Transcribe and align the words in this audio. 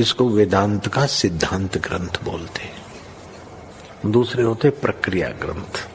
इसको 0.00 0.28
वेदांत 0.28 0.86
का 0.88 1.06
सिद्धांत 1.06 1.76
ग्रंथ 1.78 2.22
बोलते 2.24 2.62
हैं। 2.62 4.10
दूसरे 4.12 4.42
होते 4.42 4.70
प्रक्रिया 4.70 5.28
ग्रंथ। 5.38 5.88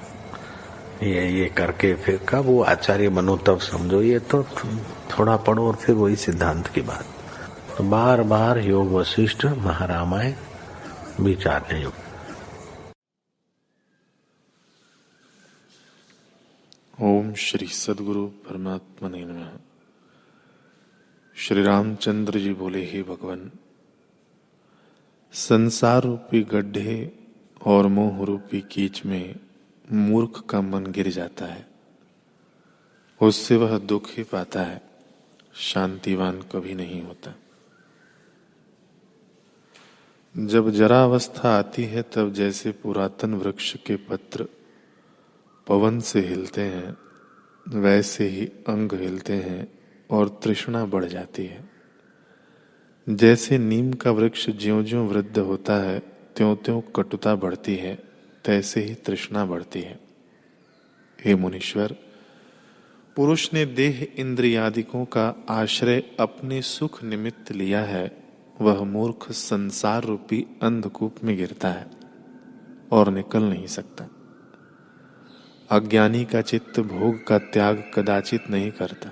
ये 1.03 1.27
ये 1.29 1.45
करके 1.49 1.93
फिर 1.95 2.17
कब 2.29 2.45
वो 2.45 2.61
आचार्य 2.63 3.09
बनो, 3.09 3.35
तब 3.37 3.59
समझो, 3.59 4.01
ये 4.01 4.19
तो 4.19 4.43
थोड़ा 5.11 5.35
पढ़ो 5.37 5.67
और 5.67 5.75
फिर 5.75 5.95
वही 5.95 6.15
सिद्धांत 6.15 6.67
की 6.67 6.81
बात। 6.81 7.05
तो 7.77 7.83
बार 7.83 8.21
बार 8.23 8.59
योग 8.59 8.91
वशिष्ठ 8.93 9.45
महारामायण 9.45 10.33
विचारने 11.19 11.81
योग 11.81 11.93
ओम 17.01 17.33
श्री 17.33 17.67
सदगुरु 17.67 18.25
परमात्मा 18.25 19.09
ने 19.09 19.25
श्री 21.35 21.63
रामचंद्र 21.63 22.39
जी 22.39 22.53
बोले, 22.53 22.83
हे 22.85 23.01
भगवान 23.03 23.49
संसार 25.33 26.03
रूपी 26.03 26.43
गड्ढे 26.43 27.11
और 27.65 27.87
मोह 27.87 28.25
रूपी 28.25 28.61
कीच 28.61 29.05
में 29.05 29.35
मूर्ख 29.91 30.43
का 30.49 30.61
मन 30.61 30.85
गिर 30.85 31.09
जाता 31.09 31.45
है। 31.45 31.67
उससे 33.21 33.55
वह 33.55 33.77
दुख 33.77 34.09
ही 34.09 34.23
पाता 34.23 34.63
है, 34.63 34.81
शांतिवान 35.53 36.41
कभी 36.41 36.75
नहीं 36.75 37.03
होता। 37.03 37.33
जब 40.37 40.69
जरा 40.69 41.03
अवस्था 41.03 41.57
आती 41.59 41.83
है, 41.83 42.01
तब 42.01 42.33
जैसे 42.33 42.71
पुरातन 42.71 43.33
वृक्ष 43.33 43.75
के 43.85 43.95
पत्र 43.95 44.47
पवन 45.67 45.99
से 45.99 46.21
हिलते 46.21 46.61
हैं, 46.61 46.97
वैसे 47.67 48.27
ही 48.27 48.45
अंग 48.45 48.93
हिलते 48.93 49.33
हैं 49.33 49.79
और 50.11 50.39
तृष्णा 50.43 50.85
बढ़ 50.85 51.05
जाती 51.05 51.45
है। 51.45 51.76
जैसे 53.09 53.57
नीम 53.57 53.93
का 53.93 54.11
वृक्ष 54.11 54.49
ज्यो 54.49 54.83
ज्यो 54.83 55.03
वृद्ध 55.03 55.39
होता 55.39 55.75
है 55.75 55.99
त्यों 56.35 56.55
त्यों 56.55 56.81
कटुता 56.81 57.35
बढ़ती 57.35 57.75
है, 57.75 57.99
तैसे 58.45 58.81
ही 58.81 58.95
तृष्णा 58.95 59.45
बढ़ती 59.45 59.81
है। 59.81 59.99
हे 61.25 61.35
मुनीश्वर, 61.35 61.95
पुरुष 63.15 63.53
ने 63.53 63.65
देह 63.65 64.07
इंद्रियादिकों 64.17 65.05
का 65.05 65.45
आश्रय 65.49 66.03
अपने 66.19 66.61
सुख 66.61 67.03
निमित्त 67.03 67.51
लिया 67.51 67.81
है, 67.81 68.17
वह 68.61 68.83
मूर्ख 68.83 69.31
संसार 69.31 70.03
रूपी 70.03 70.45
अंधकूप 70.63 71.15
में 71.23 71.37
गिरता 71.37 71.67
है 71.67 71.87
और 72.91 73.09
निकल 73.09 73.43
नहीं 73.43 73.67
सकता। 73.67 74.09
अज्ञानी 75.71 76.25
का 76.25 76.41
चित्त 76.41 76.79
भोग 76.79 77.27
का 77.27 77.39
त्याग 77.39 77.91
कदाचित 77.95 78.49
नहीं 78.49 78.71
करता। 78.71 79.09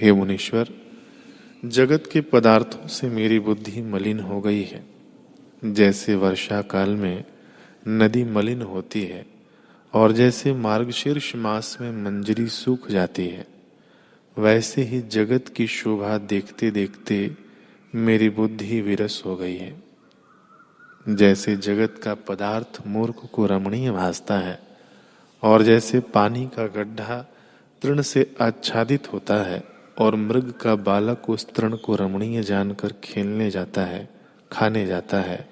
हे 0.00 0.12
मुनीश्वर 0.12 0.85
जगत 1.64 2.08
के 2.12 2.20
पदार्थों 2.20 2.86
से 2.86 3.08
मेरी 3.08 3.38
बुद्धि 3.38 3.82
मलिन 3.82 4.20
हो 4.20 4.40
गई 4.40 4.62
है। 4.62 4.84
जैसे 5.64 6.14
वर्षा 6.14 6.62
काल 6.62 6.90
में 6.90 7.24
नदी 7.88 8.24
मलिन 8.24 8.62
होती 8.62 9.02
है, 9.02 9.26
और 9.94 10.12
जैसे 10.12 10.52
मार्गशीर्ष 10.52 11.36
मास 11.36 11.78
में 11.80 12.04
मंजरी 12.04 12.46
सूख 12.46 12.90
जाती 12.90 13.26
है, 13.26 13.46
वैसे 14.38 14.82
ही 14.82 15.00
जगत 15.00 15.48
की 15.48 15.66
शोभा 15.66 16.18
देखते 16.18 16.70
देखते 16.70 17.36
मेरी 17.94 18.28
बुद्धि 18.28 18.80
विरस 18.80 19.22
हो 19.26 19.36
गई 19.36 19.56
है। 19.56 19.82
जैसे 21.08 21.56
जगत 21.56 22.00
का 22.02 22.14
पदार्थ 22.14 22.82
मूर्ख 22.86 23.30
को 23.32 23.46
रमणीय 23.46 23.90
भासता 23.90 24.38
है, 24.38 24.58
और 25.42 25.62
जैसे 25.62 26.00
पानी 26.00 26.46
का 26.46 26.66
गड्ढा 26.66 27.26
तृण 27.82 28.02
से 28.02 28.34
आच्छादित 28.40 29.12
होता 29.12 29.34
है 29.34 29.75
और 29.98 30.14
मृग 30.16 30.50
का 30.52 30.74
बालक 30.76 31.30
उस 31.30 31.46
तृण 31.54 31.76
को 31.76 31.96
रमणीय 31.96 32.42
जानकर 32.42 32.92
खेलने 33.04 33.50
जाता 33.50 33.84
है, 33.84 34.08
खाने 34.52 34.86
जाता 34.86 35.20
है 35.20 35.48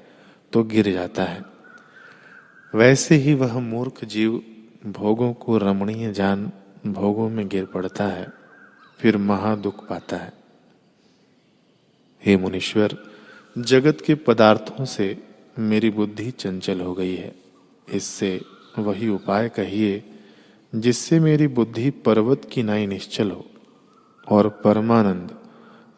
तो 0.52 0.62
गिर 0.64 0.92
जाता 0.92 1.24
है। 1.24 1.42
वैसे 2.72 3.14
ही 3.14 3.34
वह 3.34 3.58
मूर्ख 3.58 4.04
जीव 4.04 4.42
भोगों 4.86 5.32
को 5.32 5.58
रमणीय 5.58 6.12
जान 6.12 6.50
भोगों 6.86 7.28
में 7.30 7.48
गिर 7.48 7.64
पड़ता 7.64 8.06
है, 8.06 8.26
फिर 9.00 9.16
महा 9.16 9.54
दुख 9.56 9.86
पाता 9.88 10.16
है। 10.16 10.32
हे 12.22 12.36
मुनीश्वर, 12.36 12.96
जगत 13.58 13.98
के 14.06 14.14
पदार्थों 14.14 14.84
से 14.84 15.16
मेरी 15.58 15.90
बुद्धि 15.90 16.30
चंचल 16.30 16.80
हो 16.80 16.94
गई 16.94 17.14
है। 17.14 17.34
इससे 17.92 18.40
वही 18.78 19.08
उपाय 19.08 19.48
कहिए 19.48 20.04
जिससे 20.72 21.18
मेरी 21.20 21.46
बुद्धि 21.46 21.90
पर्वत 21.90 22.48
की 22.52 22.62
नाई 22.62 22.86
निश्चल 22.86 23.30
हो। 23.30 23.44
और 24.28 24.48
परमानंद, 24.48 25.38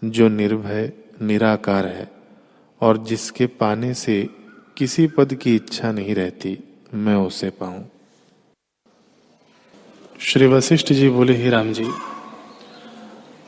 जो 0.05 0.29
निर्भय, 0.29 0.93
निराकार 1.23 1.87
है, 1.87 2.11
और 2.81 2.97
जिसके 2.97 3.47
पाने 3.47 3.95
से 3.95 4.29
किसी 4.77 5.07
पद 5.07 5.35
की 5.35 5.57
इच्छा 5.57 5.93
नहीं 5.93 6.15
रहती, 6.15 6.59
मैं 6.95 7.15
उसे 7.15 7.51
पाऊँ। 7.51 7.85
श्री 10.21 10.47
वशिष्ठ 10.47 10.93
जी 10.93 11.09
बोले, 11.09 11.35
ही 11.35 11.51
राम 11.51 11.73
जी, 11.73 11.91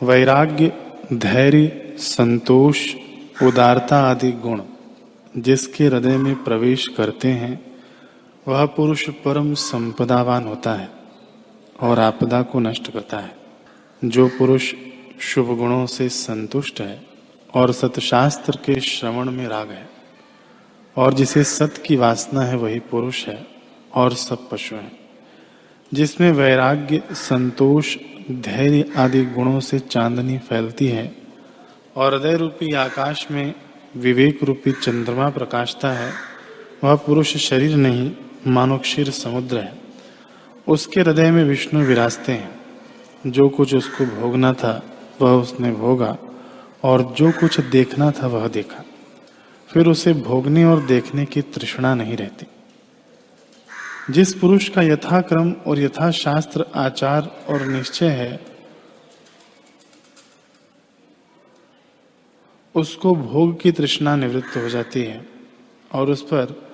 वैराग्य, 0.02 0.72
धैर्य, 1.12 1.94
संतोष, 1.98 2.94
उदारता 3.42 4.10
आदि 4.10 4.32
गुण, 4.32 4.62
जिसके 5.36 5.86
हृदय 5.86 6.16
में 6.16 6.44
प्रवेश 6.44 6.88
करते 6.88 7.28
हैं, 7.28 7.76
वह 8.48 8.66
पुरुष 8.66 9.10
परम 9.10 9.54
संपदावान 9.54 10.44
होता 10.44 10.72
है 10.72 10.88
और 11.80 11.98
आपदा 11.98 12.42
को 12.42 12.60
नष्ट 12.60 12.92
करता 12.92 13.18
है। 13.18 13.47
जो 14.04 14.28
पुरुष 14.28 14.74
शुभ 15.20 15.58
गुणों 15.58 15.86
से 15.86 16.08
संतुष्ट 16.08 16.80
है 16.80 17.02
और 17.54 17.72
सतशास्त्र 17.72 18.56
के 18.56 18.80
श्रवण 18.80 19.30
में 19.30 19.48
राग 19.48 19.70
है, 19.70 19.90
और 20.96 21.14
जिसे 21.14 21.44
सत 21.44 21.74
की 21.86 21.96
वासना 21.96 22.40
है, 22.40 22.56
वही 22.56 22.78
पुरुष 22.78 23.26
है 23.26 23.46
और 23.94 24.14
सब 24.14 24.48
पशु 24.50 24.74
हैं। 24.74 24.98
जिसमें 25.94 26.32
वैराग्य, 26.32 27.02
संतोष, 27.12 27.96
धैर्य 28.30 28.92
आदि 28.96 29.24
गुणों 29.24 29.60
से 29.60 29.78
चांदनी 29.78 30.38
फैलती 30.38 30.86
है 30.86 31.16
और 31.96 32.14
हृदय 32.14 32.36
रूपी 32.36 32.74
आकाश 32.74 33.26
में 33.30 33.54
विवेक 33.96 34.44
रूपी 34.44 34.72
चंद्रमा 34.72 35.30
प्रकाशता 35.30 35.92
है, 35.92 36.12
वह 36.84 36.94
पुरुष 36.94 37.36
शरीर 37.36 37.76
नहीं 37.76 38.12
मानो 38.46 38.78
क्षीर 38.78 39.10
समुद्र 39.10 39.58
है। 39.58 39.78
उसके 40.68 41.00
हृदय 41.00 41.30
में 41.30 41.44
विष्णु 41.44 41.84
विराजते 41.84 42.32
हैं। 42.32 42.57
जो 43.26 43.48
कुछ 43.48 43.74
उसको 43.74 44.06
भोगना 44.06 44.52
था, 44.52 44.90
वह 45.20 45.30
उसने 45.30 45.72
भोगा 45.72 46.18
और 46.82 47.02
जो 47.02 47.30
कुछ 47.30 47.60
देखना 47.60 48.10
था, 48.10 48.26
वह 48.26 48.48
देखा। 48.48 48.84
फिर 49.68 49.88
उसे 49.88 50.12
भोगने 50.12 50.64
और 50.64 50.86
देखने 50.86 51.24
की 51.24 51.42
तृष्णा 51.42 51.94
नहीं 51.94 52.16
रहती। 52.16 52.46
जिस 54.12 54.34
पुरुष 54.34 54.68
का 54.68 54.82
यथाक्रम 54.82 55.52
और 55.52 55.78
यथाशास्त्र 55.78 56.64
आचार 56.74 57.44
और 57.48 57.66
निश्चय 57.66 58.08
है, 58.08 58.46
उसको 62.74 63.14
भोग 63.14 63.60
की 63.60 63.72
तृष्णा 63.72 64.16
निवृत्त 64.16 64.56
हो 64.56 64.68
जाती 64.68 65.02
है 65.02 65.28
और 65.92 66.10
उस 66.10 66.22
पर 66.22 66.68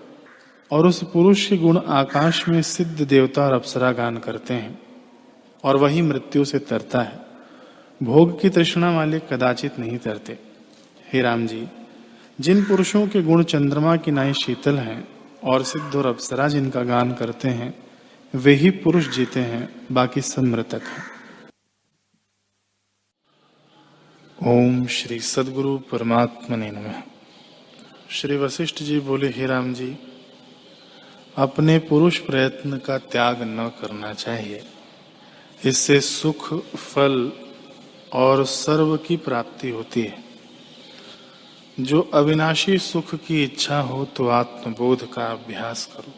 और 0.73 0.87
उस 0.87 1.05
पुरुष 1.05 1.49
के 1.49 1.57
गुण 1.57 1.79
आकाश 1.79 2.49
में 2.49 2.63
सिद्ध 2.63 3.09
देवता 3.09 3.47
और 3.47 3.53
अप्सरा 3.53 3.93
गान 3.93 4.19
करते 4.19 4.55
हैं। 4.55 4.84
और 5.65 5.77
वही 5.77 6.03
मृत्यु 6.03 6.45
से 6.45 6.59
तरता 6.59 7.03
है। 7.03 7.21
भोग 8.03 8.41
की 8.41 8.49
तृष्णा 8.49 8.97
वाले 8.97 9.19
कदाचित 9.19 9.79
नहीं 9.79 9.99
तरते। 9.99 10.39
हे 11.13 11.23
राम 11.23 11.47
जी, 11.47 11.69
जिन 12.41 12.65
पुरुषों 12.65 13.09
के 13.09 13.23
गुण 13.23 13.45
चंद्रमा 13.45 13.97
की 13.97 14.11
नाई 14.11 14.33
शीतल 14.33 14.79
हैं 14.79 15.09
और 15.45 15.63
सिद्ध 15.63 15.97
और 15.97 16.07
अप्सरा 16.07 16.49
जिनका 16.49 16.83
गान 16.83 17.15
करते 17.15 17.49
हैं, 17.49 17.85
वे 18.35 18.55
ही 18.55 18.71
पुरुष 18.71 19.09
जीते 19.09 19.41
हैं, 19.41 19.87
बाकी 19.93 20.21
सब 20.21 20.43
मृतक 20.43 20.83
हैं। 20.83 21.15
ओम 24.47 24.87
श्री 24.87 25.21
सदगुरु 25.21 25.79
परमात्मा 25.79 26.57
ने 26.57 26.71
नमः। 26.71 27.03
श्री 28.11 28.37
वशिष्ठ 28.37 28.83
जी 28.83 29.01
बोले, 29.01 29.29
हे 29.29 29.47
राम 29.47 29.75
जी, 29.75 29.99
अपने 31.37 31.79
पुरुष 31.79 32.19
प्रयत्न 32.19 32.77
का 32.77 32.99
त्याग 32.99 33.43
न 33.43 33.73
करना 33.81 34.13
चाहिए। 34.13 34.63
इससे 35.65 36.01
सुख, 36.01 36.55
फल 36.77 37.33
और 38.13 38.45
सर्व 38.45 38.97
की 38.97 39.17
प्राप्ति 39.17 39.71
होती 39.71 40.03
है। 40.03 40.25
जो 41.81 42.11
अविनाशी 42.15 42.79
सुख 42.79 43.15
की 43.15 43.45
इच्छा 43.45 43.81
हो 43.81 44.05
तो 44.05 44.29
आत्मबोध 44.29 45.13
का 45.13 45.27
अभ्यास 45.27 45.87
करो। 45.87 46.13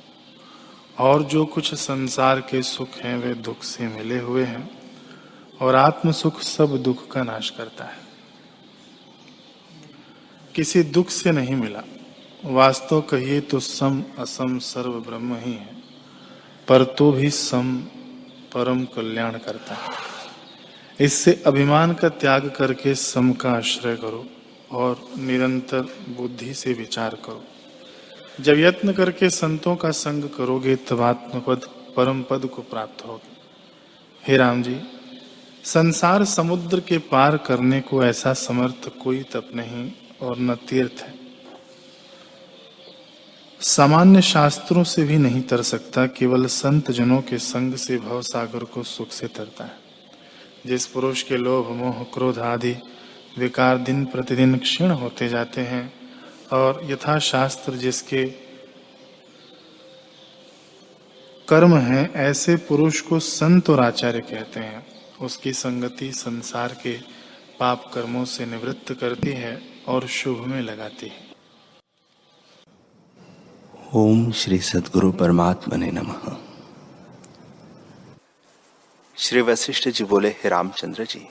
और 1.04 1.22
जो 1.22 1.44
कुछ 1.44 1.74
संसार 1.74 2.40
के 2.40 2.62
सुख 2.62 2.88
हैं, 2.88 3.16
वे 3.18 3.34
दुख 3.34 3.62
से 3.62 3.88
मिले 3.88 4.18
हुए 4.18 4.44
हैं 4.44 4.80
और 5.60 5.74
आत्म 5.74 6.12
सुख 6.12 6.40
सब 6.40 6.76
दुख 6.76 7.08
का 7.08 7.22
नाश 7.22 7.50
करता 7.50 7.84
है। 7.84 7.98
किसी 10.54 10.82
दुख 10.82 11.10
से 11.10 11.32
नहीं 11.32 11.54
मिला। 11.54 11.82
वास्तव 12.44 13.00
कहिए 13.00 13.40
तो 13.40 13.60
सम 13.60 14.04
असम 14.18 14.58
सर्व 14.58 14.92
ब्रह्म 14.92 15.36
ही 15.36 15.52
है। 15.52 15.76
पर 16.68 16.84
तो 16.84 17.12
भी 17.12 17.30
सम 17.30 17.82
परम 18.56 18.84
कल्याण 18.84 19.32
करता 19.32 19.74
है। 19.74 19.90
इससे 21.00 21.42
अभिमान 21.46 21.92
का 21.92 22.08
त्याग 22.08 22.52
करके 22.56 22.94
सम 22.94 23.32
का 23.32 23.50
आश्रय 23.50 23.96
करो 23.96 24.26
और 24.70 25.08
निरंतर 25.18 25.80
बुद्धि 26.08 26.54
से 26.54 26.72
विचार 26.72 27.14
करो। 27.24 27.44
जब 28.40 28.58
यत्न 28.58 28.92
करके 28.92 29.30
संतों 29.30 29.76
का 29.76 29.90
संग 29.90 30.24
करोगे, 30.24 30.76
तब 30.76 31.00
आत्मपद 31.00 31.68
परम 31.96 32.22
पद 32.22 32.46
को 32.46 32.62
प्राप्त 32.62 33.06
होगे। 33.06 33.36
हे 34.28 34.36
राम 34.36 34.62
जी, 34.62 34.80
संसार 35.64 36.24
समुद्र 36.24 36.80
के 36.80 36.98
पार 36.98 37.36
करने 37.36 37.80
को 37.80 38.04
ऐसा 38.04 38.32
समर्थ 38.32 38.90
कोई 39.04 39.22
तप 39.22 39.50
नहीं 39.54 39.92
और 40.22 40.38
न 40.38 40.54
तीर्थ 40.54 41.02
है। 41.02 41.25
सामान्य 43.60 44.22
शास्त्रों 44.22 44.84
से 44.84 45.04
भी 45.04 45.18
नहीं 45.18 45.42
तर 45.42 45.62
सकता, 45.62 46.06
केवल 46.06 46.46
संत 46.46 46.90
जनों 46.90 47.22
के 47.22 47.38
संग 47.38 47.74
से 47.74 47.96
भव 47.96 48.22
सागर 48.22 48.64
को 48.64 48.82
सुख 48.82 49.10
से 49.10 49.26
तरता 49.26 49.64
है। 49.64 49.76
जिस 50.66 50.86
पुरुष 50.86 51.22
के 51.22 51.36
लोभ, 51.36 51.70
मोह, 51.70 52.02
क्रोध 52.14 52.38
आदि 52.38 52.76
विकार 53.38 53.78
दिन 53.78 54.04
प्रतिदिन 54.04 54.56
क्षीण 54.56 54.90
होते 54.90 55.28
जाते 55.28 55.60
हैं, 55.60 55.92
और 56.52 56.80
यथा 56.84 57.18
शास्त्र 57.18 57.72
जिसके 57.72 58.26
कर्म 61.48 61.76
है, 61.76 62.12
ऐसे 62.14 62.56
पुरुष 62.56 63.00
को 63.00 63.18
संत 63.18 63.70
और 63.70 63.80
आचार्य 63.80 64.20
कहते 64.20 64.60
हैं। 64.60 64.86
उसकी 65.20 65.52
संगति 65.52 66.12
संसार 66.12 66.76
के 66.82 66.98
पाप 67.60 67.90
कर्मों 67.94 68.24
से 68.24 68.46
निवृत्त 68.46 68.92
करती 68.92 69.30
है 69.30 69.62
और 69.88 70.06
शुभ 70.06 70.38
में 70.38 70.62
लगाती 70.62 71.06
है। 71.06 71.25
ओम 73.94 74.32
श्री 74.32 74.58
सदगुरु 74.58 75.12
परमात्मा 75.12 75.76
ने 75.76 75.90
नमः। 75.90 76.36
श्री 79.16 79.40
वशिष्ठ 79.40 79.88
जी 79.88 80.04
बोले, 80.04 80.28
हे 80.28 80.48
रामचंद्र 80.48 81.04
जी, 81.04 81.28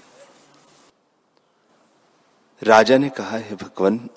राजा 2.64 2.98
ने 2.98 3.10
कहा, 3.10 3.38
हे 3.38 3.56
भगवान, 3.56 4.10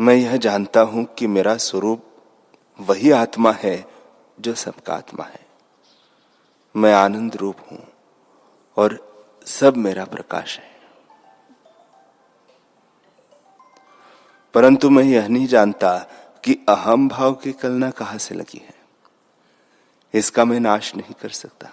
मैं 0.00 0.14
यह 0.14 0.36
जानता 0.36 0.80
हूँ 0.80 1.04
कि 1.04 1.26
मेरा 1.26 1.56
स्वरूप 1.56 2.06
वही 2.80 3.10
आत्मा 3.10 3.52
है 3.52 3.84
जो 4.40 4.54
सबका 4.54 4.94
आत्मा 4.94 5.24
है। 5.24 5.46
मैं 6.76 6.94
आनंद 6.94 7.36
रूप 7.36 7.56
हूँ 7.72 7.88
और 8.76 8.98
सब 9.46 9.76
मेरा 9.76 10.04
प्रकाश 10.04 10.58
है। 10.58 10.72
परंतु 14.54 14.90
मैं 14.90 15.04
यह 15.04 15.28
नहीं 15.28 15.46
जानता 15.46 16.06
कि 16.44 16.54
अहम 16.68 17.08
भाव 17.08 17.34
की 17.34 17.52
कलना 17.52 17.90
कहाँ 17.90 18.18
से 18.18 18.34
लगी 18.34 18.58
है? 18.58 18.74
इसका 20.14 20.44
मैं 20.44 20.60
नाश 20.60 20.96
नहीं 20.96 21.14
कर 21.14 21.28
सकता। 21.28 21.70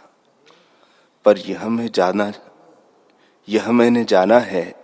पर 1.25 1.37
यह 1.37 1.69
मैं 1.69 1.87
जाना, 1.87 2.33
यह 3.49 3.71
मैंने 3.71 4.03
जाना 4.03 4.39
है 4.39 4.75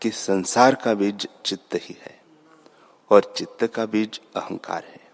कि 0.00 0.10
संसार 0.10 0.74
का 0.74 0.94
बीज 0.94 1.28
चित्त 1.44 1.74
ही 1.74 1.96
है 2.02 2.22
और 3.10 3.34
चित्त 3.36 3.66
का 3.66 3.86
बीज 3.86 4.20
अहंकार 4.36 4.84
है। 4.84 5.10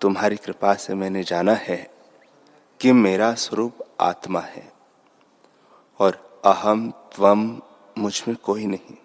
तुम्हारी 0.00 0.36
कृपा 0.36 0.74
से 0.74 0.94
मैंने 0.94 1.22
जाना 1.22 1.52
है 1.52 1.90
कि 2.80 2.92
मेरा 2.92 3.34
स्वरूप 3.34 3.78
आत्मा 4.00 4.40
है 4.40 4.72
और 5.98 6.40
अहम 6.44 6.90
त्वम 6.90 7.62
मुझमें 7.98 8.36
कोई 8.36 8.66
नहीं। 8.66 8.96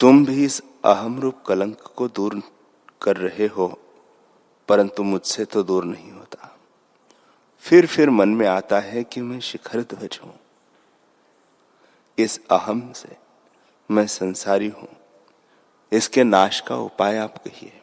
तुम 0.00 0.24
भी 0.24 0.44
इस 0.44 0.62
अहम 0.84 1.20
रूप 1.20 1.42
कलंक 1.46 1.80
को 1.96 2.08
दूर 2.08 2.42
कर 3.02 3.16
रहे 3.16 3.46
हो, 3.46 3.66
परंतु 4.68 5.02
मुझसे 5.02 5.44
तो 5.44 5.62
दूर 5.62 5.84
नहीं 5.84 6.12
होता। 6.12 6.58
फिर 7.58 7.86
फिर 7.86 8.10
मन 8.10 8.28
में 8.28 8.46
आता 8.46 8.80
है 8.80 9.04
कि 9.04 9.20
मैं 9.20 9.40
शिखर 9.40 9.82
ध्वज 9.82 10.18
हूँ। 10.24 10.34
इस 12.18 12.40
अहम 12.50 12.92
से 12.92 13.16
मैं 13.90 14.06
संसारी 14.06 14.68
हूँ। 14.68 14.88
इसके 15.92 16.24
नाश 16.24 16.60
का 16.60 16.76
उपाय 16.76 17.18
आप 17.18 17.38
कहिए। 17.38 17.80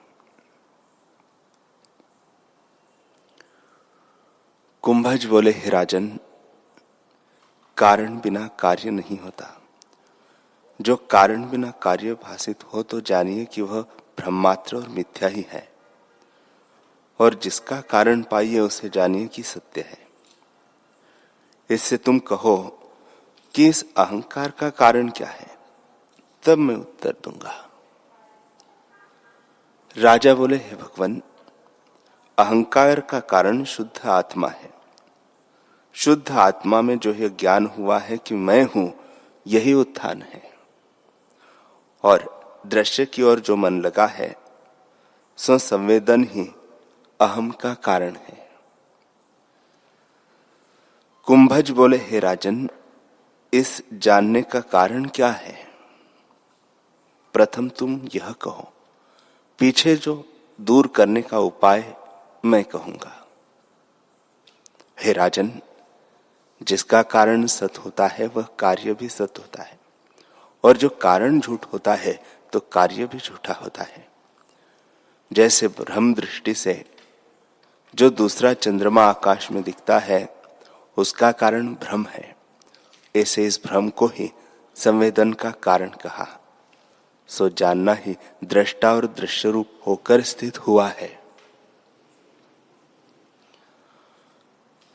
कुंभज 4.84 5.26
बोले, 5.26 5.52
हे 5.52 5.70
राजन, 5.70 6.20
कारण 7.78 8.20
बिना 8.20 8.48
कार्य 8.60 8.90
नहीं 8.90 9.20
होता। 9.20 9.59
जो 10.82 10.96
कारण 10.96 11.50
बिना 11.50 11.72
कार्य 11.72 12.14
भाषित 12.14 12.64
हो 12.64 12.84
तो 12.84 13.02
जानिए 13.02 13.46
कि 13.46 13.62
वह 13.62 13.82
ब्रह्मात्र 14.18 14.78
और 14.78 14.88
मिथ्या 14.88 15.30
ही 15.30 15.46
है। 15.50 15.70
और 17.20 17.34
जिसका 17.34 17.82
कारण 17.82 18.22
पाइए 18.22 18.60
उसे 18.60 18.90
जानिए 18.90 19.28
कि 19.28 19.44
सत्य 19.44 19.82
है। 19.82 20.08
इससे 21.70 21.98
तुम 21.98 22.20
कहो 22.20 22.80
कि 23.56 23.68
इस 23.68 23.94
अहंकार 23.98 24.52
का 24.52 24.70
कारण 24.70 25.10
क्या 25.10 25.28
है? 25.28 25.58
तब 26.44 26.58
मैं 26.58 26.76
उत्तर 26.76 27.16
दूँगा। 27.24 27.70
राजा 29.98 30.34
बोले, 30.34 30.56
हे 30.56 30.76
भगवान, 30.76 31.22
अहंकार 32.38 33.00
का 33.00 33.20
कारण 33.20 33.64
शुद्ध 33.64 34.08
आत्मा 34.08 34.48
है। 34.48 34.74
शुद्ध 35.94 36.32
आत्मा 36.32 36.82
में 36.82 37.00
जो 37.00 37.14
है 37.14 37.30
ज्ञान 37.30 37.66
हुआ 37.66 38.00
है 38.00 38.18
कि 38.18 38.36
मैं 38.36 38.64
हूँ, 38.64 38.94
यही 39.48 39.74
उत्थान 39.74 40.22
है। 40.22 40.49
और 42.04 42.28
दृश्य 42.68 43.06
की 43.06 43.24
ओर 43.24 43.40
जो 43.40 43.56
मन 43.56 43.82
लगा 43.82 44.06
है, 44.08 44.36
सो 45.38 45.58
संवेदन 45.58 46.24
ही 46.24 46.50
अहम 47.20 47.52
का 47.52 47.74
कारण 47.74 48.16
है। 48.16 48.38
कुंभज 51.28 51.70
बोले, 51.72 51.98
हे 51.98 52.20
राजन, 52.20 52.70
इस 53.54 53.82
जानने 53.94 54.42
का 54.42 54.60
कारण 54.60 55.06
क्या 55.06 55.30
है? 55.30 55.58
प्रथम 57.34 57.70
तुम 57.70 58.00
यह 58.16 58.32
कहो, 58.32 58.72
पीछे 59.60 59.96
जो 59.96 60.24
दूर 60.60 60.88
करने 60.88 61.22
का 61.22 61.40
उपाय 61.40 61.96
मैं 62.46 62.64
कहूँगा। 62.64 63.16
हे 64.98 65.14
राजन, 65.14 65.52
जिसका 66.62 67.02
कारण 67.02 67.46
सत 67.46 67.78
होता 67.78 68.08
है, 68.08 68.28
वह 68.28 68.48
कार्य 68.60 68.94
भी 68.94 69.10
सत 69.10 69.40
होता 69.40 69.64
है। 69.64 69.79
और 70.64 70.78
जो 70.78 70.90
कारण 70.90 71.40
झूठ 71.40 71.66
होता 71.66 71.94
है 71.94 72.20
तो 72.54 72.60
कार्य 72.60 73.06
भी 73.06 73.18
झूठा 73.18 73.54
होता 73.54 73.84
है। 73.84 74.08
जैसे 75.32 75.68
ब्रह्म 75.68 76.14
दृष्टि 76.14 76.54
से 76.54 76.84
जो 77.96 78.10
दूसरा 78.10 78.54
चंद्रमा 78.54 79.04
आकाश 79.04 79.52
में 79.52 79.64
दिखता 79.64 80.00
है, 80.00 80.28
उसका 80.98 81.32
कारण 81.32 81.68
भ्रम 81.74 82.06
है। 82.06 82.36
ऐसे 83.16 83.46
इस 83.46 83.60
भ्रम 83.66 83.90
को 83.90 84.08
ही 84.08 84.30
संवेदन 84.76 85.34
का 85.34 85.52
कारण 85.52 85.90
कहा। 85.90 86.28
सो 87.30 87.50
जानना 87.50 87.94
ही 87.94 88.16
दृष्टा 88.44 88.94
और 88.94 89.06
दृश्य 89.08 89.52
रूप 89.52 89.80
होकर 89.88 90.22
स्थित 90.22 90.58
हुआ 90.58 90.88
है। 90.88 91.20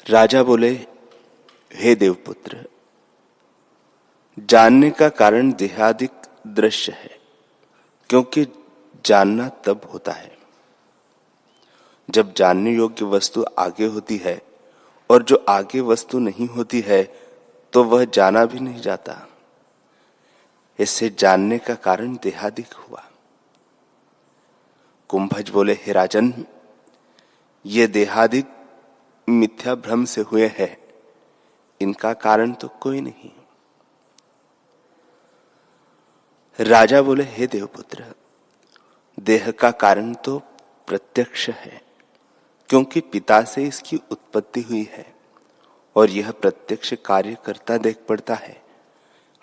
राजा 0.07 0.43
बोले, 0.43 0.71
हे 1.75 1.95
देवपुत्र 1.95 2.65
जानने 4.37 4.91
का 4.91 5.09
कारण 5.11 5.53
देहादिक 5.53 6.11
दृश्य 6.47 6.93
है, 6.93 7.11
क्योंकि 8.11 8.47
जानना 9.05 9.49
तब 9.65 9.89
होता 9.93 10.13
है 10.13 10.33
जब 12.09 12.33
जानने 12.35 12.73
योग्य 12.73 13.05
वस्तु 13.07 13.45
आगे 13.59 13.87
होती 13.87 14.17
है 14.17 14.41
और 15.11 15.23
जो 15.23 15.45
आगे 15.49 15.81
वस्तु 15.83 16.19
नहीं 16.19 16.47
होती 16.49 16.81
है 16.81 17.03
तो 17.73 17.83
वह 17.85 18.05
जाना 18.05 18.45
भी 18.45 18.61
नहीं 18.61 18.81
जाता। 18.81 19.17
इससे 20.79 21.09
जानने 21.19 21.59
का 21.59 21.75
कारण 21.77 22.15
देहादिक 22.23 22.73
हुआ। 22.75 23.03
कुंभज 25.11 25.51
बोले, 25.51 25.73
हे 25.75 25.93
राजन, 25.93 26.33
ये 27.65 27.87
देहादिक 27.87 28.47
मिथ्या 29.29 29.75
भ्रम 29.77 30.05
से 30.05 30.21
हुए 30.23 30.47
हैं। 30.59 30.77
इनका 31.81 32.13
कारण 32.15 32.53
तो 32.53 32.69
कोई 32.81 33.01
नहीं। 33.01 33.31
राजा 36.61 37.03
बोले, 37.03 37.25
हे 37.25 37.47
देवपुत्र, 37.47 38.05
देह 39.21 39.51
का 39.51 39.71
कारण 39.71 40.15
तो 40.15 40.39
प्रत्यक्ष 40.87 41.51
है, 41.51 41.83
क्योंकि 42.69 43.01
पिता 43.01 43.43
से 43.43 43.65
इसकी 43.65 44.01
उत्पत्ति 44.11 44.61
हुई 44.61 44.89
है, 44.93 45.15
और 45.97 46.11
यह 46.11 46.31
प्रत्यक्ष 46.31 46.95
कार्य 46.95 47.37
करता 47.45 47.79
देख 47.79 47.99
पड़ता 48.09 48.35
है। 48.35 48.63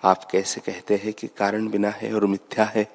आप 0.04 0.24
कैसे 0.24 0.60
कहते 0.60 0.96
हैं 0.96 1.12
कि 1.12 1.26
कारण 1.26 1.68
बिना 1.68 1.90
है 1.90 2.14
और 2.14 2.26
मिथ्या 2.26 2.64
है? 2.64 2.88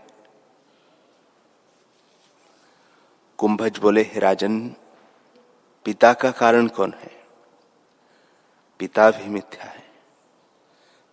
कुंभज 3.38 3.78
बोले, 3.78 4.02
हे 4.02 4.20
राजन, 4.20 4.76
पिता 5.86 6.14
का 6.14 6.32
कारण 6.32 6.68
कौन 6.68 6.94
है? 6.94 7.12
पिता 8.80 9.12
भी 9.12 9.30
मिथ्या 9.30 9.64
है। 9.64 9.86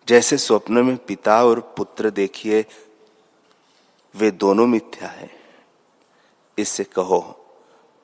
जैसे 0.08 0.38
स्वप्न 0.38 0.78
में 0.78 0.96
पिता 0.96 1.44
और 1.44 1.75
पुत्र 1.76 2.11
देखिए 2.11 2.64
वे 4.14 4.30
दोनों 4.30 4.66
मिथ्या 4.66 5.09
है। 5.09 5.30
इससे 6.59 6.85
कहो, 6.85 7.21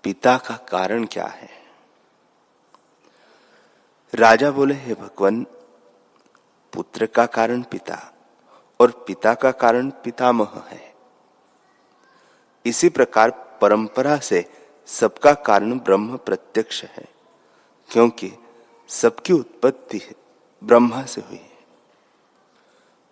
पिता 0.05 0.37
का 0.39 0.57
कारण 0.69 1.05
क्या 1.05 1.27
है? 1.27 1.49
राजा 4.13 4.51
बोले, 4.51 4.75
हे 4.75 4.95
भगवान, 4.95 5.43
पुत्र 6.73 7.07
का 7.07 7.27
कारण 7.27 7.63
पिता 7.63 7.97
और 8.81 8.91
पिता 9.07 9.35
का 9.35 9.51
कारण 9.53 9.91
पितामह 10.05 10.63
है। 10.69 10.95
इसी 12.65 12.89
प्रकार 12.89 13.31
परंपरा 13.61 14.17
से 14.19 14.45
सबका 14.89 15.33
कारण 15.35 15.79
ब्रह्म 15.79 16.17
प्रत्यक्ष 16.17 16.83
है, 16.85 17.09
क्योंकि 17.91 18.33
सबकी 18.89 19.33
उत्पत्ति 19.33 20.01
ब्रह्मा 20.63 21.05
से 21.05 21.21
हुई 21.21 21.37
है। 21.37 21.59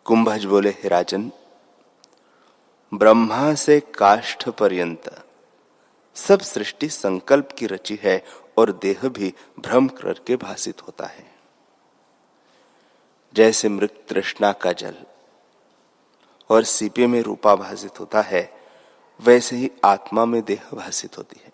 कुंभज 0.07 0.45
बोले, 0.45 0.71
हे 0.71 0.88
राजन 0.88 1.31
ब्रह्मा 2.95 3.54
से 3.54 3.80
काष्ठ 3.80 4.49
पर्यंत। 4.49 5.25
सब 6.14 6.40
सृष्टि 6.40 6.88
संकल्प 6.88 7.49
की 7.59 7.66
रची 7.66 7.99
है 8.02 8.25
और 8.59 8.73
देह 8.73 9.09
भी 9.09 9.35
भ्रम 9.61 9.88
करके 9.88 10.37
भाषित 10.37 10.83
होता 10.83 11.07
है। 11.07 11.35
जैसे 13.35 13.68
मृत 13.68 14.04
तृष्णा 14.09 14.52
का 14.52 14.73
जल 14.73 14.95
और 16.50 16.64
सीपे 16.64 17.07
में 17.07 17.23
रूपा 17.23 17.54
भाषित 17.54 18.00
होता 18.00 18.21
है, 18.21 18.61
वैसे 19.21 19.57
ही 19.57 19.71
आत्मा 19.85 20.25
में 20.25 20.45
देह 20.45 20.76
भाषित 20.76 21.18
होती 21.18 21.40
है। 21.45 21.52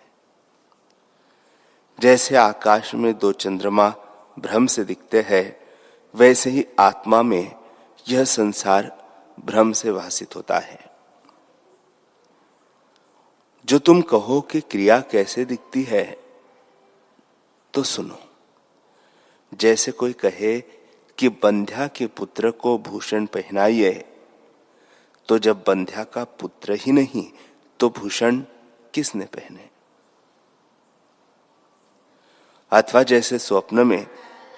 जैसे 2.00 2.36
आकाश 2.36 2.94
में 2.94 3.18
दो 3.18 3.32
चंद्रमा 3.32 3.94
भ्रम 4.38 4.66
से 4.66 4.84
दिखते 4.84 5.20
हैं, 5.20 5.60
वैसे 6.14 6.50
ही 6.50 6.66
आत्मा 6.78 7.22
में 7.22 7.54
यह 8.08 8.24
संसार 8.24 9.10
भ्रम 9.44 9.72
से 9.72 9.92
भाषित 9.92 10.36
होता 10.36 10.58
है। 10.58 10.93
जो 13.64 13.78
तुम 13.78 14.00
कहो 14.02 14.40
कि 14.40 14.60
क्रिया 14.60 15.00
कैसे 15.00 15.44
दिखती 15.44 15.82
है 15.82 16.04
तो 17.74 17.82
सुनो। 17.82 18.18
जैसे 19.52 19.92
कोई 19.92 20.12
कहे 20.12 20.60
कि 21.18 21.28
बंध्या 21.28 21.86
के 21.86 22.06
पुत्र 22.06 22.50
को 22.50 22.78
भूषण 22.78 23.26
पहनाइए 23.26 23.92
तो 25.28 25.38
जब 25.38 25.62
बंध्या 25.66 26.04
का 26.04 26.24
पुत्र 26.24 26.72
ही 26.72 26.92
नहीं 26.92 27.24
तो 27.80 27.88
भूषण 27.90 28.42
किसने 28.94 29.24
पहने? 29.24 29.68
अथवा 32.72 33.02
जैसे 33.02 33.38
स्वप्न 33.38 33.86
में 33.86 34.06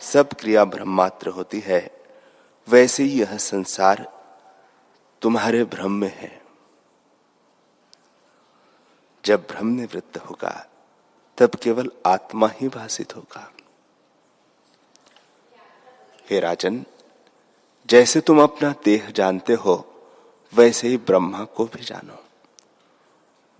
सब 0.00 0.32
क्रिया 0.32 0.64
ब्रह्मात्र 0.64 1.28
होती 1.28 1.60
है, 1.60 1.90
वैसे 2.68 3.02
ही 3.02 3.20
यह 3.20 3.36
संसार 3.36 4.06
तुम्हारे 5.22 5.64
भ्रम 5.64 5.92
में 5.92 6.12
है। 6.16 6.45
जब 9.26 9.46
भ्रम 9.50 9.66
निवृत्त 9.66 10.18
होगा, 10.18 10.66
तब 11.38 11.54
केवल 11.54 11.90
आत्मा 12.06 12.48
ही 12.48 12.68
भाषित 12.68 13.16
होगा। 13.16 13.52
हे 16.30 16.40
राजन, 16.40 16.84
जैसे 17.88 18.20
तुम 18.20 18.42
अपना 18.42 18.74
देह 18.84 19.10
जानते 19.10 19.54
हो, 19.54 19.74
वैसे 20.54 20.88
ही 20.88 20.96
ब्रह्मा 20.96 21.44
को 21.44 21.64
भी 21.64 21.84
जानो। 21.84 22.24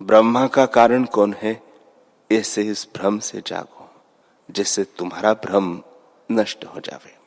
ब्रह्मा 0.03 0.47
का 0.47 0.65
कारण 0.65 1.05
कौन 1.05 1.33
है, 1.33 1.63
ऐसे 2.31 2.61
इस 2.61 2.87
भ्रम 2.95 3.19
से 3.19 3.43
जागो, 3.47 3.89
जिससे 4.51 4.83
तुम्हारा 4.83 5.33
भ्रम 5.33 5.81
नष्ट 6.31 6.65
हो 6.65 6.79
जावे। 6.79 7.17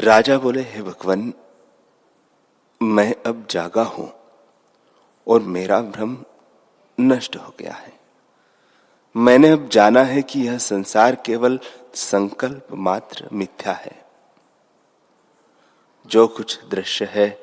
राजा 0.00 0.38
बोले, 0.38 0.62
हे 0.62 0.82
भगवान, 0.82 1.34
मैं 2.82 3.14
अब 3.26 3.46
जागा 3.50 3.82
हूँ। 3.82 4.23
और 5.28 5.40
मेरा 5.40 5.80
भ्रम 5.80 6.18
नष्ट 7.00 7.36
हो 7.36 7.54
गया 7.60 7.74
है। 7.74 7.92
मैंने 9.16 9.48
अब 9.48 9.68
जाना 9.68 10.02
है 10.02 10.22
कि 10.22 10.40
यह 10.40 10.58
संसार 10.58 11.14
केवल 11.14 11.60
संकल्प 11.94 12.66
मात्र 12.72 13.28
मिथ्या 13.32 13.72
है। 13.72 14.04
जो 16.06 16.26
कुछ 16.28 16.64
दृश्य 16.64 17.04
है, 17.04 17.38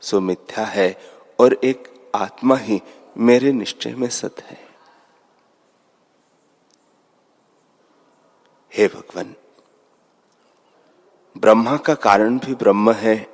सो 0.00 0.20
मिथ्या 0.20 0.64
है 0.64 1.00
और 1.40 1.54
एक 1.54 2.10
आत्मा 2.14 2.56
ही 2.56 2.80
मेरे 3.18 3.52
निश्चय 3.52 3.94
में 3.94 4.08
सत 4.08 4.34
है। 4.40 4.68
हे 8.74 8.86
भगवान, 8.88 9.34
ब्रह्मा 11.38 11.76
का 11.76 11.94
कारण 11.94 12.38
भी 12.38 12.54
ब्रह्म 12.54 12.92
है 12.92 13.26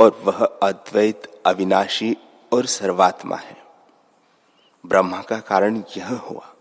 और 0.00 0.20
वह 0.24 0.44
अद्वैत, 0.44 1.42
अविनाशी 1.46 2.16
और 2.52 2.66
सर्वात्मा 2.66 3.36
है। 3.36 3.66
ब्रह्मा 4.86 5.22
का 5.22 5.38
कारण 5.40 5.82
यह 5.96 6.08
हुआ। 6.08 6.54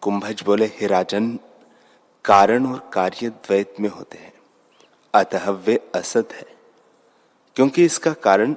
कुंभज 0.00 0.42
बोले, 0.42 0.66
हे 0.66 0.86
राजन, 0.86 1.38
कारण 2.24 2.72
और 2.72 2.90
कार्य 2.92 3.28
द्वैत 3.28 3.74
में 3.80 3.88
होते 3.88 4.18
हैं। 4.18 4.34
अतः 5.14 5.50
वे 5.50 5.92
असत 5.94 6.28
है, 6.32 6.56
क्योंकि 7.56 7.84
इसका 7.84 8.12
कारण 8.12 8.56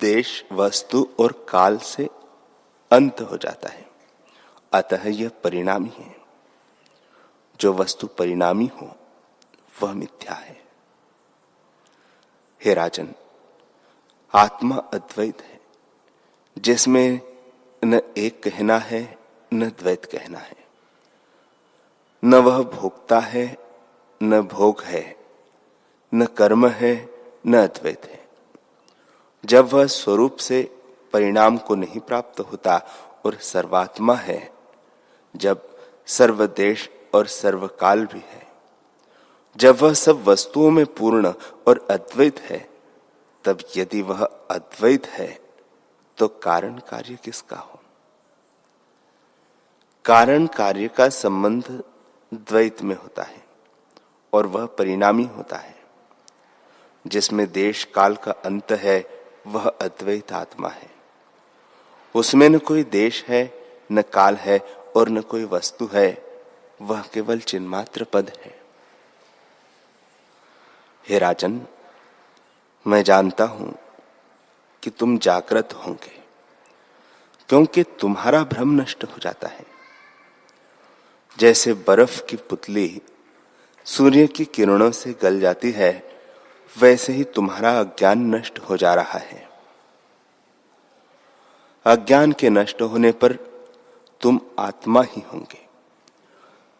देश, 0.00 0.44
वस्तु 0.52 1.08
और 1.20 1.46
काल 1.48 1.78
से 1.78 2.10
अंत 2.92 3.20
हो 3.20 3.36
जाता 3.36 3.68
है। 3.68 3.90
अतः 4.72 5.02
यह 5.06 5.28
परिणामी 5.28 5.88
है। 5.88 6.16
जो 7.60 7.72
वस्तु 7.72 8.06
परिणामी 8.06 8.70
हो, 8.82 8.96
वह 9.82 9.92
मिथ्या 9.92 10.34
है। 10.34 10.63
हे 12.64 12.74
राजन, 12.74 13.14
आत्मा 14.34 14.76
अद्वैत 14.76 15.42
है, 15.42 15.60
जिसमें 16.58 17.20
न 17.84 18.00
एक 18.18 18.42
कहना 18.42 18.78
है, 18.78 19.18
न 19.54 19.68
द्वैत 19.68 20.04
कहना 20.04 20.38
है। 20.38 20.56
न 22.24 22.34
वह 22.34 22.62
भोगता 22.62 23.18
है, 23.18 23.58
न 24.22 24.40
भोग 24.40 24.82
है, 24.82 25.16
न 26.14 26.26
कर्म 26.26 26.68
है, 26.68 27.08
न 27.46 27.56
अद्वैत 27.56 28.04
है। 28.04 28.28
जब 29.44 29.68
वह 29.72 29.86
स्वरूप 29.86 30.36
से 30.36 30.76
परिणाम 31.12 31.58
को 31.58 31.74
नहीं 31.74 32.00
प्राप्त 32.00 32.40
होता 32.40 32.82
और 33.26 33.34
सर्वात्मा 33.34 34.14
है, 34.14 34.52
जब 35.36 35.76
सर्वदेश 36.06 36.90
और 37.14 37.26
सर्वकाल 37.26 38.06
भी 38.06 38.20
है 38.20 38.43
जब 39.56 39.78
वह 39.82 39.92
सब 39.92 40.24
वस्तुओं 40.24 40.70
में 40.70 40.86
पूर्ण 40.86 41.32
और 41.68 41.86
अद्वैत 41.90 42.40
है, 42.40 42.68
तब 43.44 43.58
यदि 43.76 44.02
वह 44.02 44.24
अद्वैत 44.50 45.06
है 45.06 45.40
तो 46.18 46.28
कारण 46.28 46.78
कार्य 46.78 47.18
किसका 47.24 47.56
हो? 47.56 47.80
कारण 50.04 50.46
कार्य 50.46 50.88
का 50.88 51.08
संबंध 51.08 51.82
द्वैत 52.34 52.82
में 52.82 52.96
होता 52.96 53.22
है 53.22 53.44
और 54.32 54.46
वह 54.46 54.66
परिणामी 54.66 55.24
होता 55.24 55.56
है। 55.56 55.74
जिसमें 57.06 57.52
देश 57.52 57.84
काल 57.84 58.16
का 58.16 58.32
अंत 58.32 58.72
है, 58.72 59.06
वह 59.46 59.68
अद्वैत 59.68 60.32
आत्मा 60.32 60.68
है। 60.68 60.90
उसमें 62.14 62.48
न 62.48 62.58
कोई 62.58 62.84
देश 62.84 63.24
है, 63.28 63.54
न 63.92 64.02
काल 64.02 64.34
है 64.34 64.60
और 64.96 65.08
न 65.08 65.20
कोई 65.20 65.44
वस्तु 65.44 65.88
है, 65.92 66.40
वह 66.82 67.02
केवल 67.02 67.40
चिन्मात्र 67.40 68.04
पद 68.04 68.32
है। 68.44 68.53
हे 71.06 71.18
राजन, 71.18 71.60
मैं 72.86 73.02
जानता 73.02 73.44
हूँ 73.44 73.74
कि 74.82 74.90
तुम 74.90 75.16
जागृत 75.18 75.72
होंगे, 75.74 76.12
क्योंकि 77.48 77.82
तुम्हारा 78.00 78.42
भ्रम 78.44 78.80
नष्ट 78.80 79.04
हो 79.04 79.18
जाता 79.18 79.48
है। 79.48 79.66
जैसे 81.38 81.74
बर्फ़ 81.88 82.24
की 82.24 82.36
पुतली 82.36 83.02
सूर्य 83.86 84.26
की 84.26 84.44
किरणों 84.44 84.90
से 84.90 85.12
गल 85.22 85.40
जाती 85.40 85.70
है, 85.70 85.92
वैसे 86.76 87.12
ही 87.12 87.24
तुम्हारा 87.24 87.78
अज्ञान 87.80 88.34
नष्ट 88.34 88.58
हो 88.58 88.76
जा 88.76 88.94
रहा 88.94 89.18
है। 89.18 89.48
अज्ञान 91.86 92.32
के 92.32 92.50
नष्ट 92.50 92.82
होने 92.82 93.12
पर 93.12 93.32
तुम 94.20 94.40
आत्मा 94.58 95.02
ही 95.02 95.22
होंगे। 95.32 95.66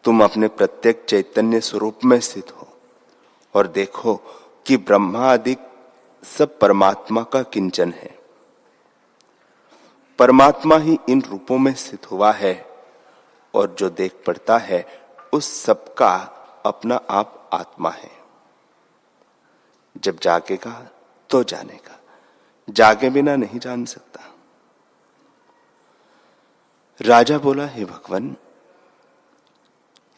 तुम 0.05 0.23
अपने 0.23 0.47
प्रत्येक 0.47 1.05
चैतन्य 1.09 1.61
स्वरूप 1.61 2.05
में 2.05 2.19
स्थित 2.19 2.51
और 3.55 3.67
देखो 3.67 4.15
कि 4.65 4.77
ब्रह्मा 4.77 5.19
आदि 5.19 5.55
सब 6.23 6.59
परमात्मा 6.59 7.23
का 7.23 7.43
किंचन 7.43 7.91
है। 7.91 8.19
परमात्मा 10.19 10.77
ही 10.77 10.97
इन 11.09 11.21
रूपों 11.21 11.57
में 11.57 11.73
स्थित 11.73 12.11
हुआ 12.11 12.31
है 12.31 12.69
और 13.53 13.75
जो 13.79 13.89
देख 13.89 14.23
पड़ता 14.27 14.57
है, 14.57 15.03
उस 15.33 15.63
सब 15.63 15.93
का 15.93 16.15
अपना 16.65 16.95
आप 16.95 17.49
आत्मा 17.53 17.89
है। 17.89 18.11
जब 19.97 20.19
जागेगा 20.19 20.91
तो 21.29 21.43
जानेगा। 21.43 21.99
जागे 22.69 23.09
बिना 23.09 23.35
नहीं 23.35 23.59
जान 23.59 23.85
सकता। 23.85 24.21
राजा 27.01 27.37
बोला, 27.37 27.65
हे 27.65 27.85
भगवान, 27.85 28.35